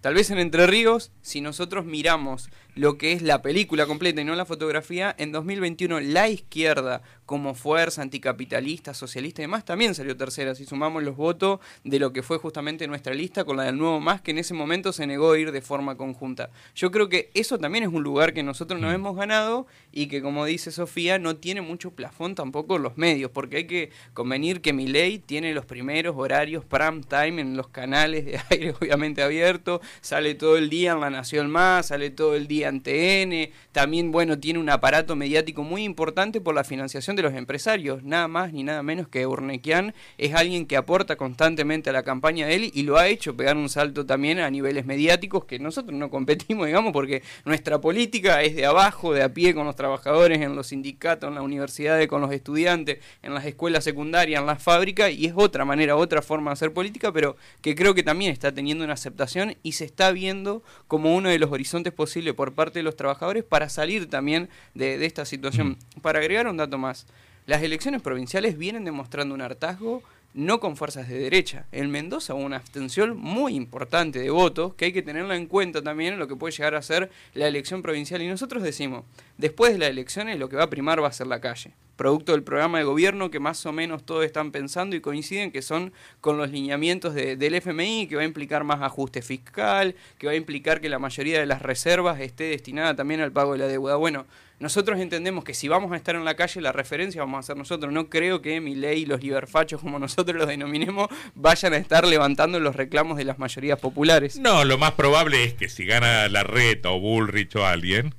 Tal 0.00 0.14
vez 0.14 0.30
en 0.30 0.38
Entre 0.38 0.64
Ríos, 0.68 1.10
si 1.22 1.40
nosotros 1.40 1.84
miramos 1.84 2.50
lo 2.76 2.96
que 2.96 3.12
es 3.12 3.22
la 3.22 3.42
película 3.42 3.86
completa 3.86 4.20
y 4.20 4.24
no 4.24 4.36
la 4.36 4.44
fotografía, 4.44 5.12
en 5.18 5.32
2021 5.32 5.98
la 5.98 6.28
izquierda 6.28 7.02
como 7.26 7.54
fuerza 7.54 8.02
anticapitalista, 8.02 8.94
socialista 8.94 9.42
y 9.42 9.44
demás 9.44 9.64
también 9.64 9.96
salió 9.96 10.16
tercera, 10.16 10.54
si 10.54 10.64
sumamos 10.64 11.02
los 11.02 11.16
votos 11.16 11.58
de 11.82 11.98
lo 11.98 12.12
que 12.12 12.22
fue 12.22 12.38
justamente 12.38 12.86
nuestra 12.86 13.12
lista 13.12 13.44
con 13.44 13.56
la 13.56 13.64
del 13.64 13.76
Nuevo 13.76 13.98
Más, 13.98 14.20
que 14.20 14.30
en 14.30 14.38
ese 14.38 14.54
momento 14.54 14.92
se 14.92 15.08
negó 15.08 15.32
a 15.32 15.38
ir 15.38 15.50
de 15.50 15.60
forma 15.60 15.96
conjunta. 15.96 16.50
Yo 16.76 16.92
creo 16.92 17.08
que 17.08 17.30
eso 17.34 17.58
también 17.58 17.82
es 17.82 17.90
un 17.90 18.04
lugar 18.04 18.32
que 18.32 18.44
nosotros 18.44 18.80
nos 18.80 18.94
hemos 18.94 19.16
ganado 19.16 19.66
y 19.90 20.06
que, 20.06 20.22
como 20.22 20.44
dice 20.44 20.70
Sofía, 20.70 21.18
no 21.18 21.36
tiene 21.36 21.60
mucho 21.60 21.90
plafón 21.90 22.36
tampoco 22.36 22.76
en 22.76 22.84
los 22.84 22.96
medios, 22.96 23.32
porque 23.32 23.56
hay 23.56 23.66
que 23.66 23.90
convenir 24.14 24.60
que 24.60 24.72
Milei 24.72 25.18
tiene 25.18 25.52
los 25.52 25.66
primeros 25.66 26.14
horarios 26.16 26.64
prime 26.64 27.02
time 27.02 27.42
en 27.42 27.56
los 27.56 27.68
canales 27.68 28.24
de 28.24 28.40
aire 28.50 28.70
obviamente 28.80 29.22
abierto, 29.22 29.80
sale 30.00 30.34
todo 30.34 30.56
el 30.56 30.70
día 30.70 30.92
en 30.92 31.00
La 31.00 31.10
Nación 31.10 31.50
Más, 31.50 31.88
sale 31.88 32.10
todo 32.10 32.34
el 32.34 32.46
día 32.46 32.68
en 32.68 32.80
TN, 32.80 33.52
también, 33.72 34.12
bueno, 34.12 34.38
tiene 34.38 34.58
un 34.58 34.70
aparato 34.70 35.16
mediático 35.16 35.62
muy 35.62 35.84
importante 35.84 36.40
por 36.40 36.54
la 36.54 36.64
financiación 36.64 37.16
de 37.16 37.22
los 37.22 37.34
empresarios, 37.34 38.02
nada 38.02 38.28
más 38.28 38.52
ni 38.52 38.62
nada 38.62 38.82
menos 38.82 39.08
que 39.08 39.26
Urnequian 39.26 39.94
es 40.16 40.34
alguien 40.34 40.66
que 40.66 40.76
aporta 40.76 41.16
constantemente 41.16 41.90
a 41.90 41.92
la 41.92 42.02
campaña 42.02 42.46
de 42.46 42.54
él 42.54 42.70
y 42.72 42.82
lo 42.82 42.96
ha 42.96 43.08
hecho 43.08 43.36
pegar 43.36 43.56
un 43.56 43.68
salto 43.68 44.06
también 44.06 44.38
a 44.40 44.50
niveles 44.50 44.86
mediáticos 44.86 45.44
que 45.44 45.58
nosotros 45.58 45.96
no 45.96 46.10
competimos, 46.10 46.66
digamos, 46.66 46.92
porque 46.92 47.22
nuestra 47.44 47.80
política 47.80 48.42
es 48.42 48.56
de 48.56 48.66
abajo, 48.66 49.12
de 49.12 49.22
a 49.22 49.32
pie 49.32 49.54
con 49.54 49.66
los 49.66 49.76
trabajadores, 49.76 50.40
en 50.40 50.54
los 50.54 50.68
sindicatos, 50.68 51.28
en 51.28 51.34
las 51.34 51.44
universidades, 51.44 52.08
con 52.08 52.20
los 52.20 52.32
estudiantes, 52.32 52.98
en 53.22 53.34
las 53.34 53.44
escuelas 53.44 53.84
secundarias, 53.84 54.40
en 54.40 54.46
las 54.46 54.62
fábricas, 54.62 55.12
y 55.12 55.26
es 55.26 55.32
otra 55.36 55.64
manera, 55.64 55.96
otra 55.96 56.22
forma 56.22 56.50
de 56.50 56.54
hacer 56.54 56.72
política, 56.72 57.12
pero 57.12 57.36
que 57.60 57.74
creo 57.74 57.94
que 57.94 58.02
también 58.02 58.32
está 58.32 58.52
teniendo 58.52 58.84
una 58.84 58.94
aceptación 58.94 59.56
y 59.62 59.72
se 59.78 59.84
está 59.84 60.10
viendo 60.12 60.62
como 60.86 61.14
uno 61.14 61.28
de 61.28 61.38
los 61.38 61.50
horizontes 61.50 61.92
posibles 61.92 62.34
por 62.34 62.52
parte 62.52 62.80
de 62.80 62.82
los 62.82 62.96
trabajadores 62.96 63.44
para 63.44 63.68
salir 63.68 64.10
también 64.10 64.48
de, 64.74 64.98
de 64.98 65.06
esta 65.06 65.24
situación. 65.24 65.78
Para 66.02 66.18
agregar 66.18 66.46
un 66.46 66.56
dato 66.56 66.78
más, 66.78 67.06
las 67.46 67.62
elecciones 67.62 68.02
provinciales 68.02 68.58
vienen 68.58 68.84
demostrando 68.84 69.34
un 69.34 69.40
hartazgo 69.40 70.02
no 70.38 70.60
con 70.60 70.76
fuerzas 70.76 71.08
de 71.08 71.18
derecha. 71.18 71.66
En 71.72 71.90
Mendoza 71.90 72.32
hubo 72.32 72.44
una 72.44 72.56
abstención 72.58 73.16
muy 73.16 73.56
importante 73.56 74.20
de 74.20 74.30
votos 74.30 74.74
que 74.74 74.84
hay 74.84 74.92
que 74.92 75.02
tenerla 75.02 75.34
en 75.34 75.46
cuenta 75.46 75.82
también 75.82 76.12
en 76.14 76.20
lo 76.20 76.28
que 76.28 76.36
puede 76.36 76.52
llegar 76.52 76.76
a 76.76 76.82
ser 76.82 77.10
la 77.34 77.48
elección 77.48 77.82
provincial. 77.82 78.22
Y 78.22 78.28
nosotros 78.28 78.62
decimos, 78.62 79.04
después 79.36 79.72
de 79.72 79.78
las 79.80 79.90
elecciones 79.90 80.38
lo 80.38 80.48
que 80.48 80.54
va 80.54 80.62
a 80.62 80.70
primar 80.70 81.02
va 81.02 81.08
a 81.08 81.12
ser 81.12 81.26
la 81.26 81.40
calle. 81.40 81.72
Producto 81.96 82.30
del 82.30 82.44
programa 82.44 82.78
de 82.78 82.84
gobierno 82.84 83.32
que 83.32 83.40
más 83.40 83.66
o 83.66 83.72
menos 83.72 84.04
todos 84.06 84.24
están 84.24 84.52
pensando 84.52 84.94
y 84.94 85.00
coinciden 85.00 85.50
que 85.50 85.60
son 85.60 85.92
con 86.20 86.36
los 86.38 86.48
lineamientos 86.52 87.14
de- 87.14 87.34
del 87.34 87.54
FMI, 87.56 88.06
que 88.06 88.14
va 88.14 88.22
a 88.22 88.24
implicar 88.24 88.62
más 88.62 88.80
ajuste 88.82 89.22
fiscal, 89.22 89.96
que 90.18 90.28
va 90.28 90.34
a 90.34 90.36
implicar 90.36 90.80
que 90.80 90.88
la 90.88 91.00
mayoría 91.00 91.40
de 91.40 91.46
las 91.46 91.62
reservas 91.62 92.20
esté 92.20 92.44
destinada 92.44 92.94
también 92.94 93.20
al 93.20 93.32
pago 93.32 93.54
de 93.54 93.58
la 93.58 93.66
deuda. 93.66 93.96
Bueno, 93.96 94.26
nosotros 94.60 94.98
entendemos 94.98 95.44
que 95.44 95.54
si 95.54 95.68
vamos 95.68 95.92
a 95.92 95.96
estar 95.96 96.16
en 96.16 96.24
la 96.24 96.34
calle, 96.34 96.60
la 96.60 96.72
referencia 96.72 97.20
vamos 97.20 97.38
a 97.38 97.42
ser 97.46 97.56
nosotros. 97.56 97.92
No 97.92 98.08
creo 98.10 98.42
que 98.42 98.60
mi 98.60 98.74
ley 98.74 99.02
y 99.02 99.06
los 99.06 99.22
liberfachos, 99.22 99.80
como 99.80 99.98
nosotros 99.98 100.36
los 100.36 100.48
denominemos, 100.48 101.08
vayan 101.34 101.74
a 101.74 101.76
estar 101.76 102.06
levantando 102.06 102.58
los 102.58 102.74
reclamos 102.74 103.16
de 103.18 103.24
las 103.24 103.38
mayorías 103.38 103.78
populares. 103.78 104.38
No, 104.38 104.64
lo 104.64 104.76
más 104.78 104.92
probable 104.92 105.44
es 105.44 105.54
que 105.54 105.68
si 105.68 105.84
gana 105.84 106.28
la 106.28 106.42
reta 106.42 106.90
o 106.90 106.98
Bullrich 106.98 107.54
o 107.56 107.64
alguien, 107.64 108.14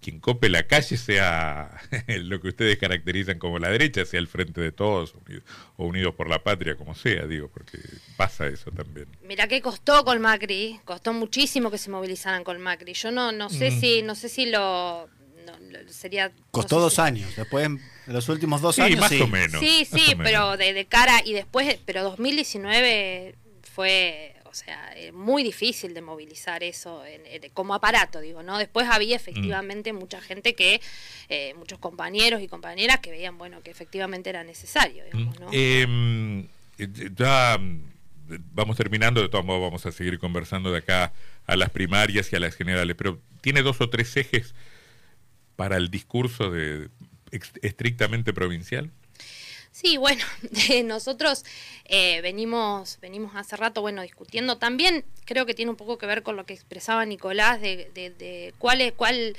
quien 0.00 0.18
cope 0.18 0.48
la 0.48 0.66
calle 0.66 0.96
sea 0.96 1.78
lo 2.08 2.40
que 2.40 2.48
ustedes 2.48 2.78
caracterizan 2.78 3.38
como 3.38 3.58
la 3.58 3.68
derecha, 3.68 4.06
sea 4.06 4.18
el 4.18 4.28
frente 4.28 4.62
de 4.62 4.72
todos 4.72 5.14
unido- 5.14 5.42
o 5.76 5.84
unidos 5.84 6.14
por 6.14 6.26
la 6.30 6.42
patria, 6.42 6.74
como 6.76 6.94
sea, 6.94 7.26
digo, 7.26 7.48
porque 7.52 7.78
pasa 8.16 8.46
eso 8.46 8.70
también. 8.70 9.08
Mira 9.24 9.46
que 9.46 9.60
costó 9.60 10.02
con 10.06 10.18
Macri, 10.22 10.80
costó 10.86 11.12
muchísimo 11.12 11.70
que 11.70 11.76
se 11.76 11.90
movilizaran 11.90 12.44
con 12.44 12.58
Macri. 12.62 12.94
Yo 12.94 13.10
no, 13.10 13.30
no 13.30 13.50
sé 13.50 13.72
Mm. 13.72 13.80
si, 13.80 14.00
no 14.02 14.14
sé 14.14 14.30
si 14.30 14.46
lo- 14.46 15.06
sería. 15.88 16.32
Costó 16.50 16.76
no 16.76 16.80
sé 16.80 16.84
dos 16.84 16.94
si- 16.94 17.00
años. 17.00 17.36
Después, 17.36 17.66
en 17.66 17.80
los 18.06 18.28
últimos 18.28 18.60
dos 18.60 18.76
Sí, 18.76 18.82
años, 18.82 19.00
más 19.00 19.08
sí. 19.10 19.20
o 19.20 19.26
menos. 19.26 19.60
Sí, 19.60 19.86
más 19.90 20.00
sí, 20.00 20.06
o 20.12 20.16
menos. 20.16 20.24
pero 20.24 20.56
de, 20.56 20.72
de 20.72 20.84
cara 20.86 21.22
y 21.24 21.32
después, 21.32 21.78
pero 21.84 22.02
2019 22.04 23.34
fue, 23.74 24.34
o 24.44 24.54
sea, 24.54 24.92
eh, 24.96 25.12
muy 25.12 25.42
difícil 25.42 25.94
de 25.94 26.00
movilizar 26.02 26.62
eso 26.64 27.04
en- 27.04 27.24
en- 27.26 27.50
como 27.52 27.74
aparato, 27.74 28.20
digo, 28.20 28.42
¿no? 28.42 28.58
Después 28.58 28.86
había 28.90 29.16
efectivamente 29.16 29.92
mucha 29.92 30.20
gente 30.20 30.54
que, 30.54 30.80
eh, 31.28 31.54
muchos 31.56 31.78
compañeros 31.78 32.42
y 32.42 32.48
compañeras 32.48 33.00
que 33.00 33.10
veían, 33.10 33.38
bueno, 33.38 33.62
que 33.62 33.70
efectivamente 33.70 34.28
era 34.30 34.42
necesario, 34.44 35.04
digamos, 35.04 35.38
¿no? 35.38 35.48
Eh, 35.52 36.46
eh, 36.78 36.88
ya 37.16 37.58
mm, 37.58 37.80
vamos 38.52 38.76
terminando, 38.76 39.22
de 39.22 39.28
todos 39.28 39.44
modos 39.44 39.60
vamos 39.62 39.86
a 39.86 39.92
seguir 39.92 40.18
conversando 40.18 40.72
de 40.72 40.78
acá 40.78 41.12
a 41.46 41.56
las 41.56 41.70
primarias 41.70 42.32
y 42.32 42.36
a 42.36 42.40
las 42.40 42.54
generales, 42.54 42.96
pero 42.96 43.20
tiene 43.40 43.62
dos 43.62 43.80
o 43.80 43.88
tres 43.88 44.16
ejes 44.16 44.54
para 45.60 45.76
el 45.76 45.90
discurso 45.90 46.50
de 46.50 46.88
estrictamente 47.60 48.32
provincial. 48.32 48.90
Sí, 49.70 49.98
bueno, 49.98 50.24
de 50.40 50.82
nosotros 50.84 51.44
eh, 51.84 52.22
venimos, 52.22 52.96
venimos 53.02 53.32
hace 53.34 53.56
rato, 53.56 53.82
bueno, 53.82 54.00
discutiendo 54.00 54.56
también, 54.56 55.04
creo 55.26 55.44
que 55.44 55.52
tiene 55.52 55.70
un 55.70 55.76
poco 55.76 55.98
que 55.98 56.06
ver 56.06 56.22
con 56.22 56.36
lo 56.36 56.46
que 56.46 56.54
expresaba 56.54 57.04
Nicolás, 57.04 57.60
de, 57.60 57.90
de, 57.92 58.08
de 58.08 58.54
cuál 58.56 58.80
es, 58.80 58.94
cuál, 58.94 59.36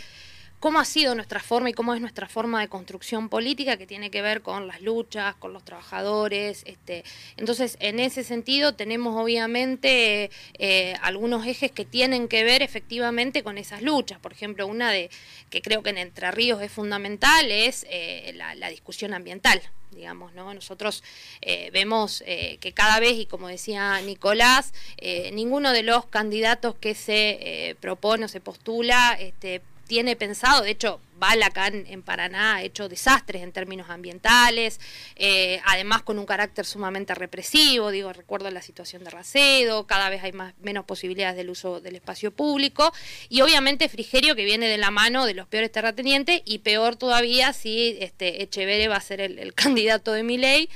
cómo 0.62 0.80
ha 0.80 0.86
sido 0.86 1.16
nuestra 1.16 1.40
forma 1.40 1.72
y 1.72 1.74
cómo 1.74 1.96
es 1.96 2.00
nuestra 2.00 2.28
forma 2.28 2.62
de 2.62 2.70
construcción 2.70 3.30
política 3.30 3.78
que 3.78 3.88
tiene 3.88 4.12
que 4.12 4.22
ver 4.22 4.44
con 4.44 4.68
las 4.68 4.80
luchas, 4.82 5.36
con 5.36 5.54
los 5.54 5.66
trabajadores. 5.66 6.62
Este, 6.66 7.04
entonces, 7.36 7.78
en 7.80 8.00
ese 8.00 8.24
sentido, 8.24 8.76
tenemos 8.76 9.20
obviamente 9.20 10.30
eh, 10.60 10.94
algunos 11.02 11.48
ejes 11.48 11.72
que 11.72 11.84
tienen 11.84 12.28
que 12.28 12.44
ver 12.44 12.62
efectivamente 12.62 13.42
con 13.42 13.58
esas 13.58 13.82
luchas. 13.82 14.20
Por 14.20 14.34
ejemplo, 14.34 14.68
una 14.68 14.92
de 14.92 15.10
que 15.50 15.64
creo 15.64 15.82
que 15.82 15.90
en 15.90 15.98
Entre 15.98 16.30
Ríos 16.30 16.62
es 16.62 16.72
fundamental 16.72 17.52
es 17.52 17.86
eh, 17.90 18.32
la, 18.36 18.70
discusión 18.70 19.14
ambiental 19.14 19.62
digamos, 19.92 20.34
¿no? 20.34 20.54
Nosotros 20.54 21.04
eh, 21.42 21.70
vemos 21.74 22.24
eh, 22.26 22.58
que 22.62 22.72
cada 22.72 23.00
vez, 23.00 23.18
y 23.18 23.26
como 23.26 23.50
decía 23.50 24.00
Nicolás, 24.02 24.74
eh, 24.98 25.32
ninguno 25.34 25.74
de 25.74 25.84
los 25.84 26.06
candidatos 26.06 26.76
que 26.76 26.96
se 26.96 27.70
eh, 27.70 27.76
propone 27.76 28.26
o 28.26 28.28
se 28.28 28.40
postula 28.40 29.18
este, 29.20 29.62
tiene 29.92 30.16
pensado, 30.16 30.64
de 30.64 30.72
hecho, 30.72 31.02
Val 31.20 31.44
acá 31.44 31.68
en, 31.68 32.02
Paraná 32.02 32.56
ha 32.56 32.64
hecho 32.64 32.88
desastres 32.88 33.44
en 33.44 33.52
términos 33.52 33.90
ambientales, 33.90 34.80
eh, 35.18 35.60
además 35.66 36.02
con 36.04 36.18
un 36.18 36.26
carácter 36.26 36.66
sumamente 36.66 37.14
represivo, 37.14 37.92
digo, 37.92 38.14
recuerdo 38.14 38.50
la 38.52 38.62
situación 38.62 39.04
de 39.04 39.10
Racedo, 39.10 39.86
cada 39.88 40.10
vez 40.10 40.24
hay 40.24 40.32
más, 40.32 40.54
menos 40.62 40.86
posibilidades 40.86 41.36
del 41.36 41.50
uso 41.50 41.82
del 41.82 41.98
espacio 41.98 42.32
público, 42.32 42.94
y 43.28 43.42
obviamente 43.42 43.90
Frigerio 43.90 44.34
que 44.34 44.46
viene 44.46 44.70
de 44.70 44.78
la 44.78 44.92
mano 44.92 45.26
de 45.26 45.34
los 45.34 45.46
peores 45.46 45.74
terratenientes, 45.74 46.42
y 46.46 46.60
peor 46.60 46.96
todavía 46.96 47.52
si 47.52 47.98
este 48.00 48.44
Echeverre 48.44 48.88
va 48.88 48.96
a 48.96 49.02
ser 49.02 49.20
el, 49.20 49.54
candidato 49.56 50.14
de 50.14 50.24
mi 50.24 50.38
ley. 50.38 50.70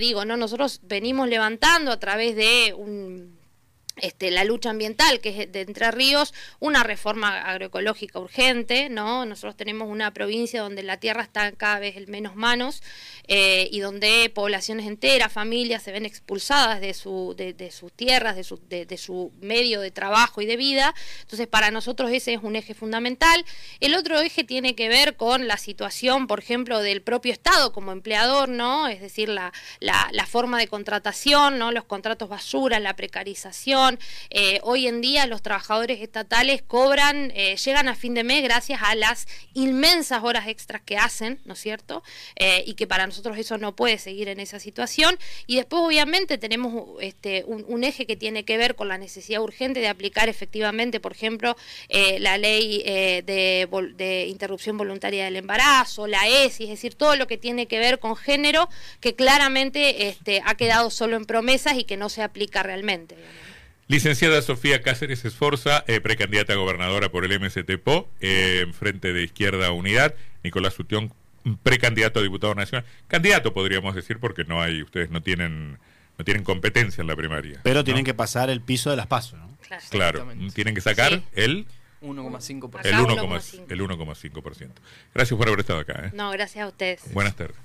digo, 0.00 0.26
no, 0.26 0.36
nosotros 0.36 0.80
venimos 0.82 1.30
levantando 1.30 1.90
a 1.90 1.98
través 1.98 2.36
de 2.36 2.74
un 2.76 3.33
este, 3.96 4.32
la 4.32 4.42
lucha 4.42 4.70
ambiental, 4.70 5.20
que 5.20 5.28
es 5.42 5.52
de 5.52 5.60
Entre 5.60 5.90
Ríos, 5.92 6.34
una 6.58 6.82
reforma 6.82 7.42
agroecológica 7.42 8.18
urgente, 8.18 8.88
¿no? 8.88 9.24
Nosotros 9.24 9.56
tenemos 9.56 9.88
una 9.88 10.12
provincia 10.12 10.62
donde 10.62 10.82
la 10.82 10.98
tierra 10.98 11.22
está 11.22 11.52
cada 11.52 11.78
vez 11.78 11.96
en 11.96 12.10
menos 12.10 12.34
manos 12.34 12.82
eh, 13.28 13.68
y 13.70 13.78
donde 13.80 14.30
poblaciones 14.34 14.86
enteras, 14.86 15.32
familias 15.32 15.84
se 15.84 15.92
ven 15.92 16.06
expulsadas 16.06 16.80
de, 16.80 16.92
su, 16.92 17.34
de, 17.36 17.52
de 17.52 17.70
sus 17.70 17.92
tierras, 17.92 18.34
de 18.34 18.42
su, 18.42 18.60
de, 18.68 18.98
su 18.98 19.32
medio 19.40 19.80
de 19.80 19.92
trabajo 19.92 20.40
y 20.40 20.46
de 20.46 20.56
vida. 20.56 20.92
Entonces, 21.20 21.46
para 21.46 21.70
nosotros 21.70 22.10
ese 22.10 22.34
es 22.34 22.42
un 22.42 22.56
eje 22.56 22.74
fundamental. 22.74 23.44
El 23.78 23.94
otro 23.94 24.18
eje 24.18 24.42
tiene 24.42 24.74
que 24.74 24.88
ver 24.88 25.16
con 25.16 25.46
la 25.46 25.56
situación, 25.56 26.26
por 26.26 26.40
ejemplo, 26.40 26.80
del 26.80 27.00
propio 27.00 27.32
Estado 27.32 27.72
como 27.72 27.92
empleador, 27.92 28.48
¿no? 28.48 28.88
Es 28.88 29.00
decir, 29.00 29.28
la, 29.28 29.52
la, 29.78 30.08
la 30.10 30.26
forma 30.26 30.58
de 30.58 30.66
contratación, 30.66 31.58
¿no? 31.58 31.70
Los 31.70 31.84
contratos 31.84 32.28
basura, 32.28 32.80
la 32.80 32.96
precarización 32.96 33.83
Eh, 34.30 34.60
hoy 34.62 34.86
en 34.86 35.00
día 35.00 35.26
los 35.26 35.42
trabajadores 35.42 36.00
estatales 36.00 36.62
cobran, 36.62 37.32
eh, 37.34 37.56
llegan 37.56 37.88
a 37.88 37.94
fin 37.94 38.14
de 38.14 38.24
mes 38.24 38.42
gracias 38.42 38.80
a 38.82 38.94
las 38.94 39.26
inmensas 39.54 40.22
horas 40.22 40.48
extras 40.48 40.82
que 40.82 40.96
hacen, 40.96 41.40
¿no 41.44 41.54
es 41.54 41.60
cierto? 41.60 42.02
Eh, 42.36 42.64
y 42.66 42.74
que 42.74 42.86
para 42.86 43.06
nosotros 43.06 43.38
eso 43.38 43.58
no 43.58 43.74
puede 43.76 43.98
seguir 43.98 44.28
en 44.28 44.40
esa 44.40 44.58
situación. 44.58 45.18
Y 45.46 45.56
después 45.56 45.82
obviamente 45.82 46.38
tenemos 46.38 46.84
este, 47.00 47.44
un, 47.46 47.84
eje 47.84 48.06
que 48.06 48.16
tiene 48.16 48.44
que 48.44 48.56
ver 48.56 48.76
con 48.76 48.88
la 48.88 48.96
necesidad 48.96 49.42
urgente 49.42 49.80
de 49.80 49.88
aplicar 49.88 50.28
efectivamente, 50.28 51.00
por 51.00 51.12
ejemplo, 51.12 51.56
la 52.18 52.38
ley 52.38 52.82
de, 52.82 53.68
de 53.94 54.26
interrupción 54.26 54.78
voluntaria 54.78 55.24
del 55.24 55.36
embarazo, 55.36 56.06
la 56.06 56.26
ESI, 56.28 56.64
es 56.64 56.70
decir, 56.70 56.94
todo 56.94 57.16
lo 57.16 57.26
que 57.26 57.36
tiene 57.36 57.66
que 57.66 57.78
ver 57.78 57.98
con 57.98 58.16
género 58.16 58.68
que 59.00 59.14
claramente 59.14 60.08
este, 60.08 60.42
ha 60.44 60.54
quedado 60.54 60.90
solo 60.90 61.16
en 61.16 61.24
promesas 61.24 61.76
y 61.76 61.84
que 61.84 61.96
no 61.96 62.08
se 62.08 62.22
aplica 62.22 62.62
realmente. 62.62 63.16
Licenciada 63.86 64.40
Sofía 64.40 64.80
Cáceres 64.82 65.24
Esforza, 65.24 65.84
eh, 65.86 66.00
precandidata 66.00 66.54
a 66.54 66.56
gobernadora 66.56 67.10
por 67.10 67.24
el 67.24 67.38
MSTPO, 67.38 68.08
eh, 68.20 68.60
en 68.62 68.72
frente 68.72 69.12
de 69.12 69.22
Izquierda 69.22 69.70
Unidad. 69.72 70.14
Nicolás 70.42 70.74
Sutión, 70.74 71.12
precandidato 71.62 72.20
a 72.20 72.22
diputado 72.22 72.54
nacional. 72.54 72.86
Candidato 73.08 73.52
podríamos 73.52 73.94
decir 73.94 74.18
porque 74.18 74.44
no 74.44 74.62
hay, 74.62 74.82
ustedes 74.82 75.10
no 75.10 75.22
tienen, 75.22 75.78
no 76.18 76.24
tienen 76.24 76.44
competencia 76.44 77.02
en 77.02 77.08
la 77.08 77.16
primaria. 77.16 77.60
Pero 77.62 77.84
tienen 77.84 78.04
que 78.04 78.14
pasar 78.14 78.48
el 78.48 78.62
piso 78.62 78.90
de 78.90 78.96
las 78.96 79.06
pasos, 79.06 79.38
¿no? 79.38 79.54
Claro, 79.90 80.26
tienen 80.54 80.74
que 80.74 80.80
sacar 80.80 81.22
el 81.34 81.66
1,5%. 82.00 82.80
El 82.84 83.80
1,5%. 83.80 84.70
Gracias 85.14 85.38
por 85.38 85.48
haber 85.48 85.60
estado 85.60 85.80
acá. 85.80 86.06
¿eh? 86.06 86.10
No, 86.14 86.30
gracias 86.30 86.64
a 86.64 86.68
ustedes. 86.68 87.12
Buenas 87.12 87.34
tardes. 87.34 87.56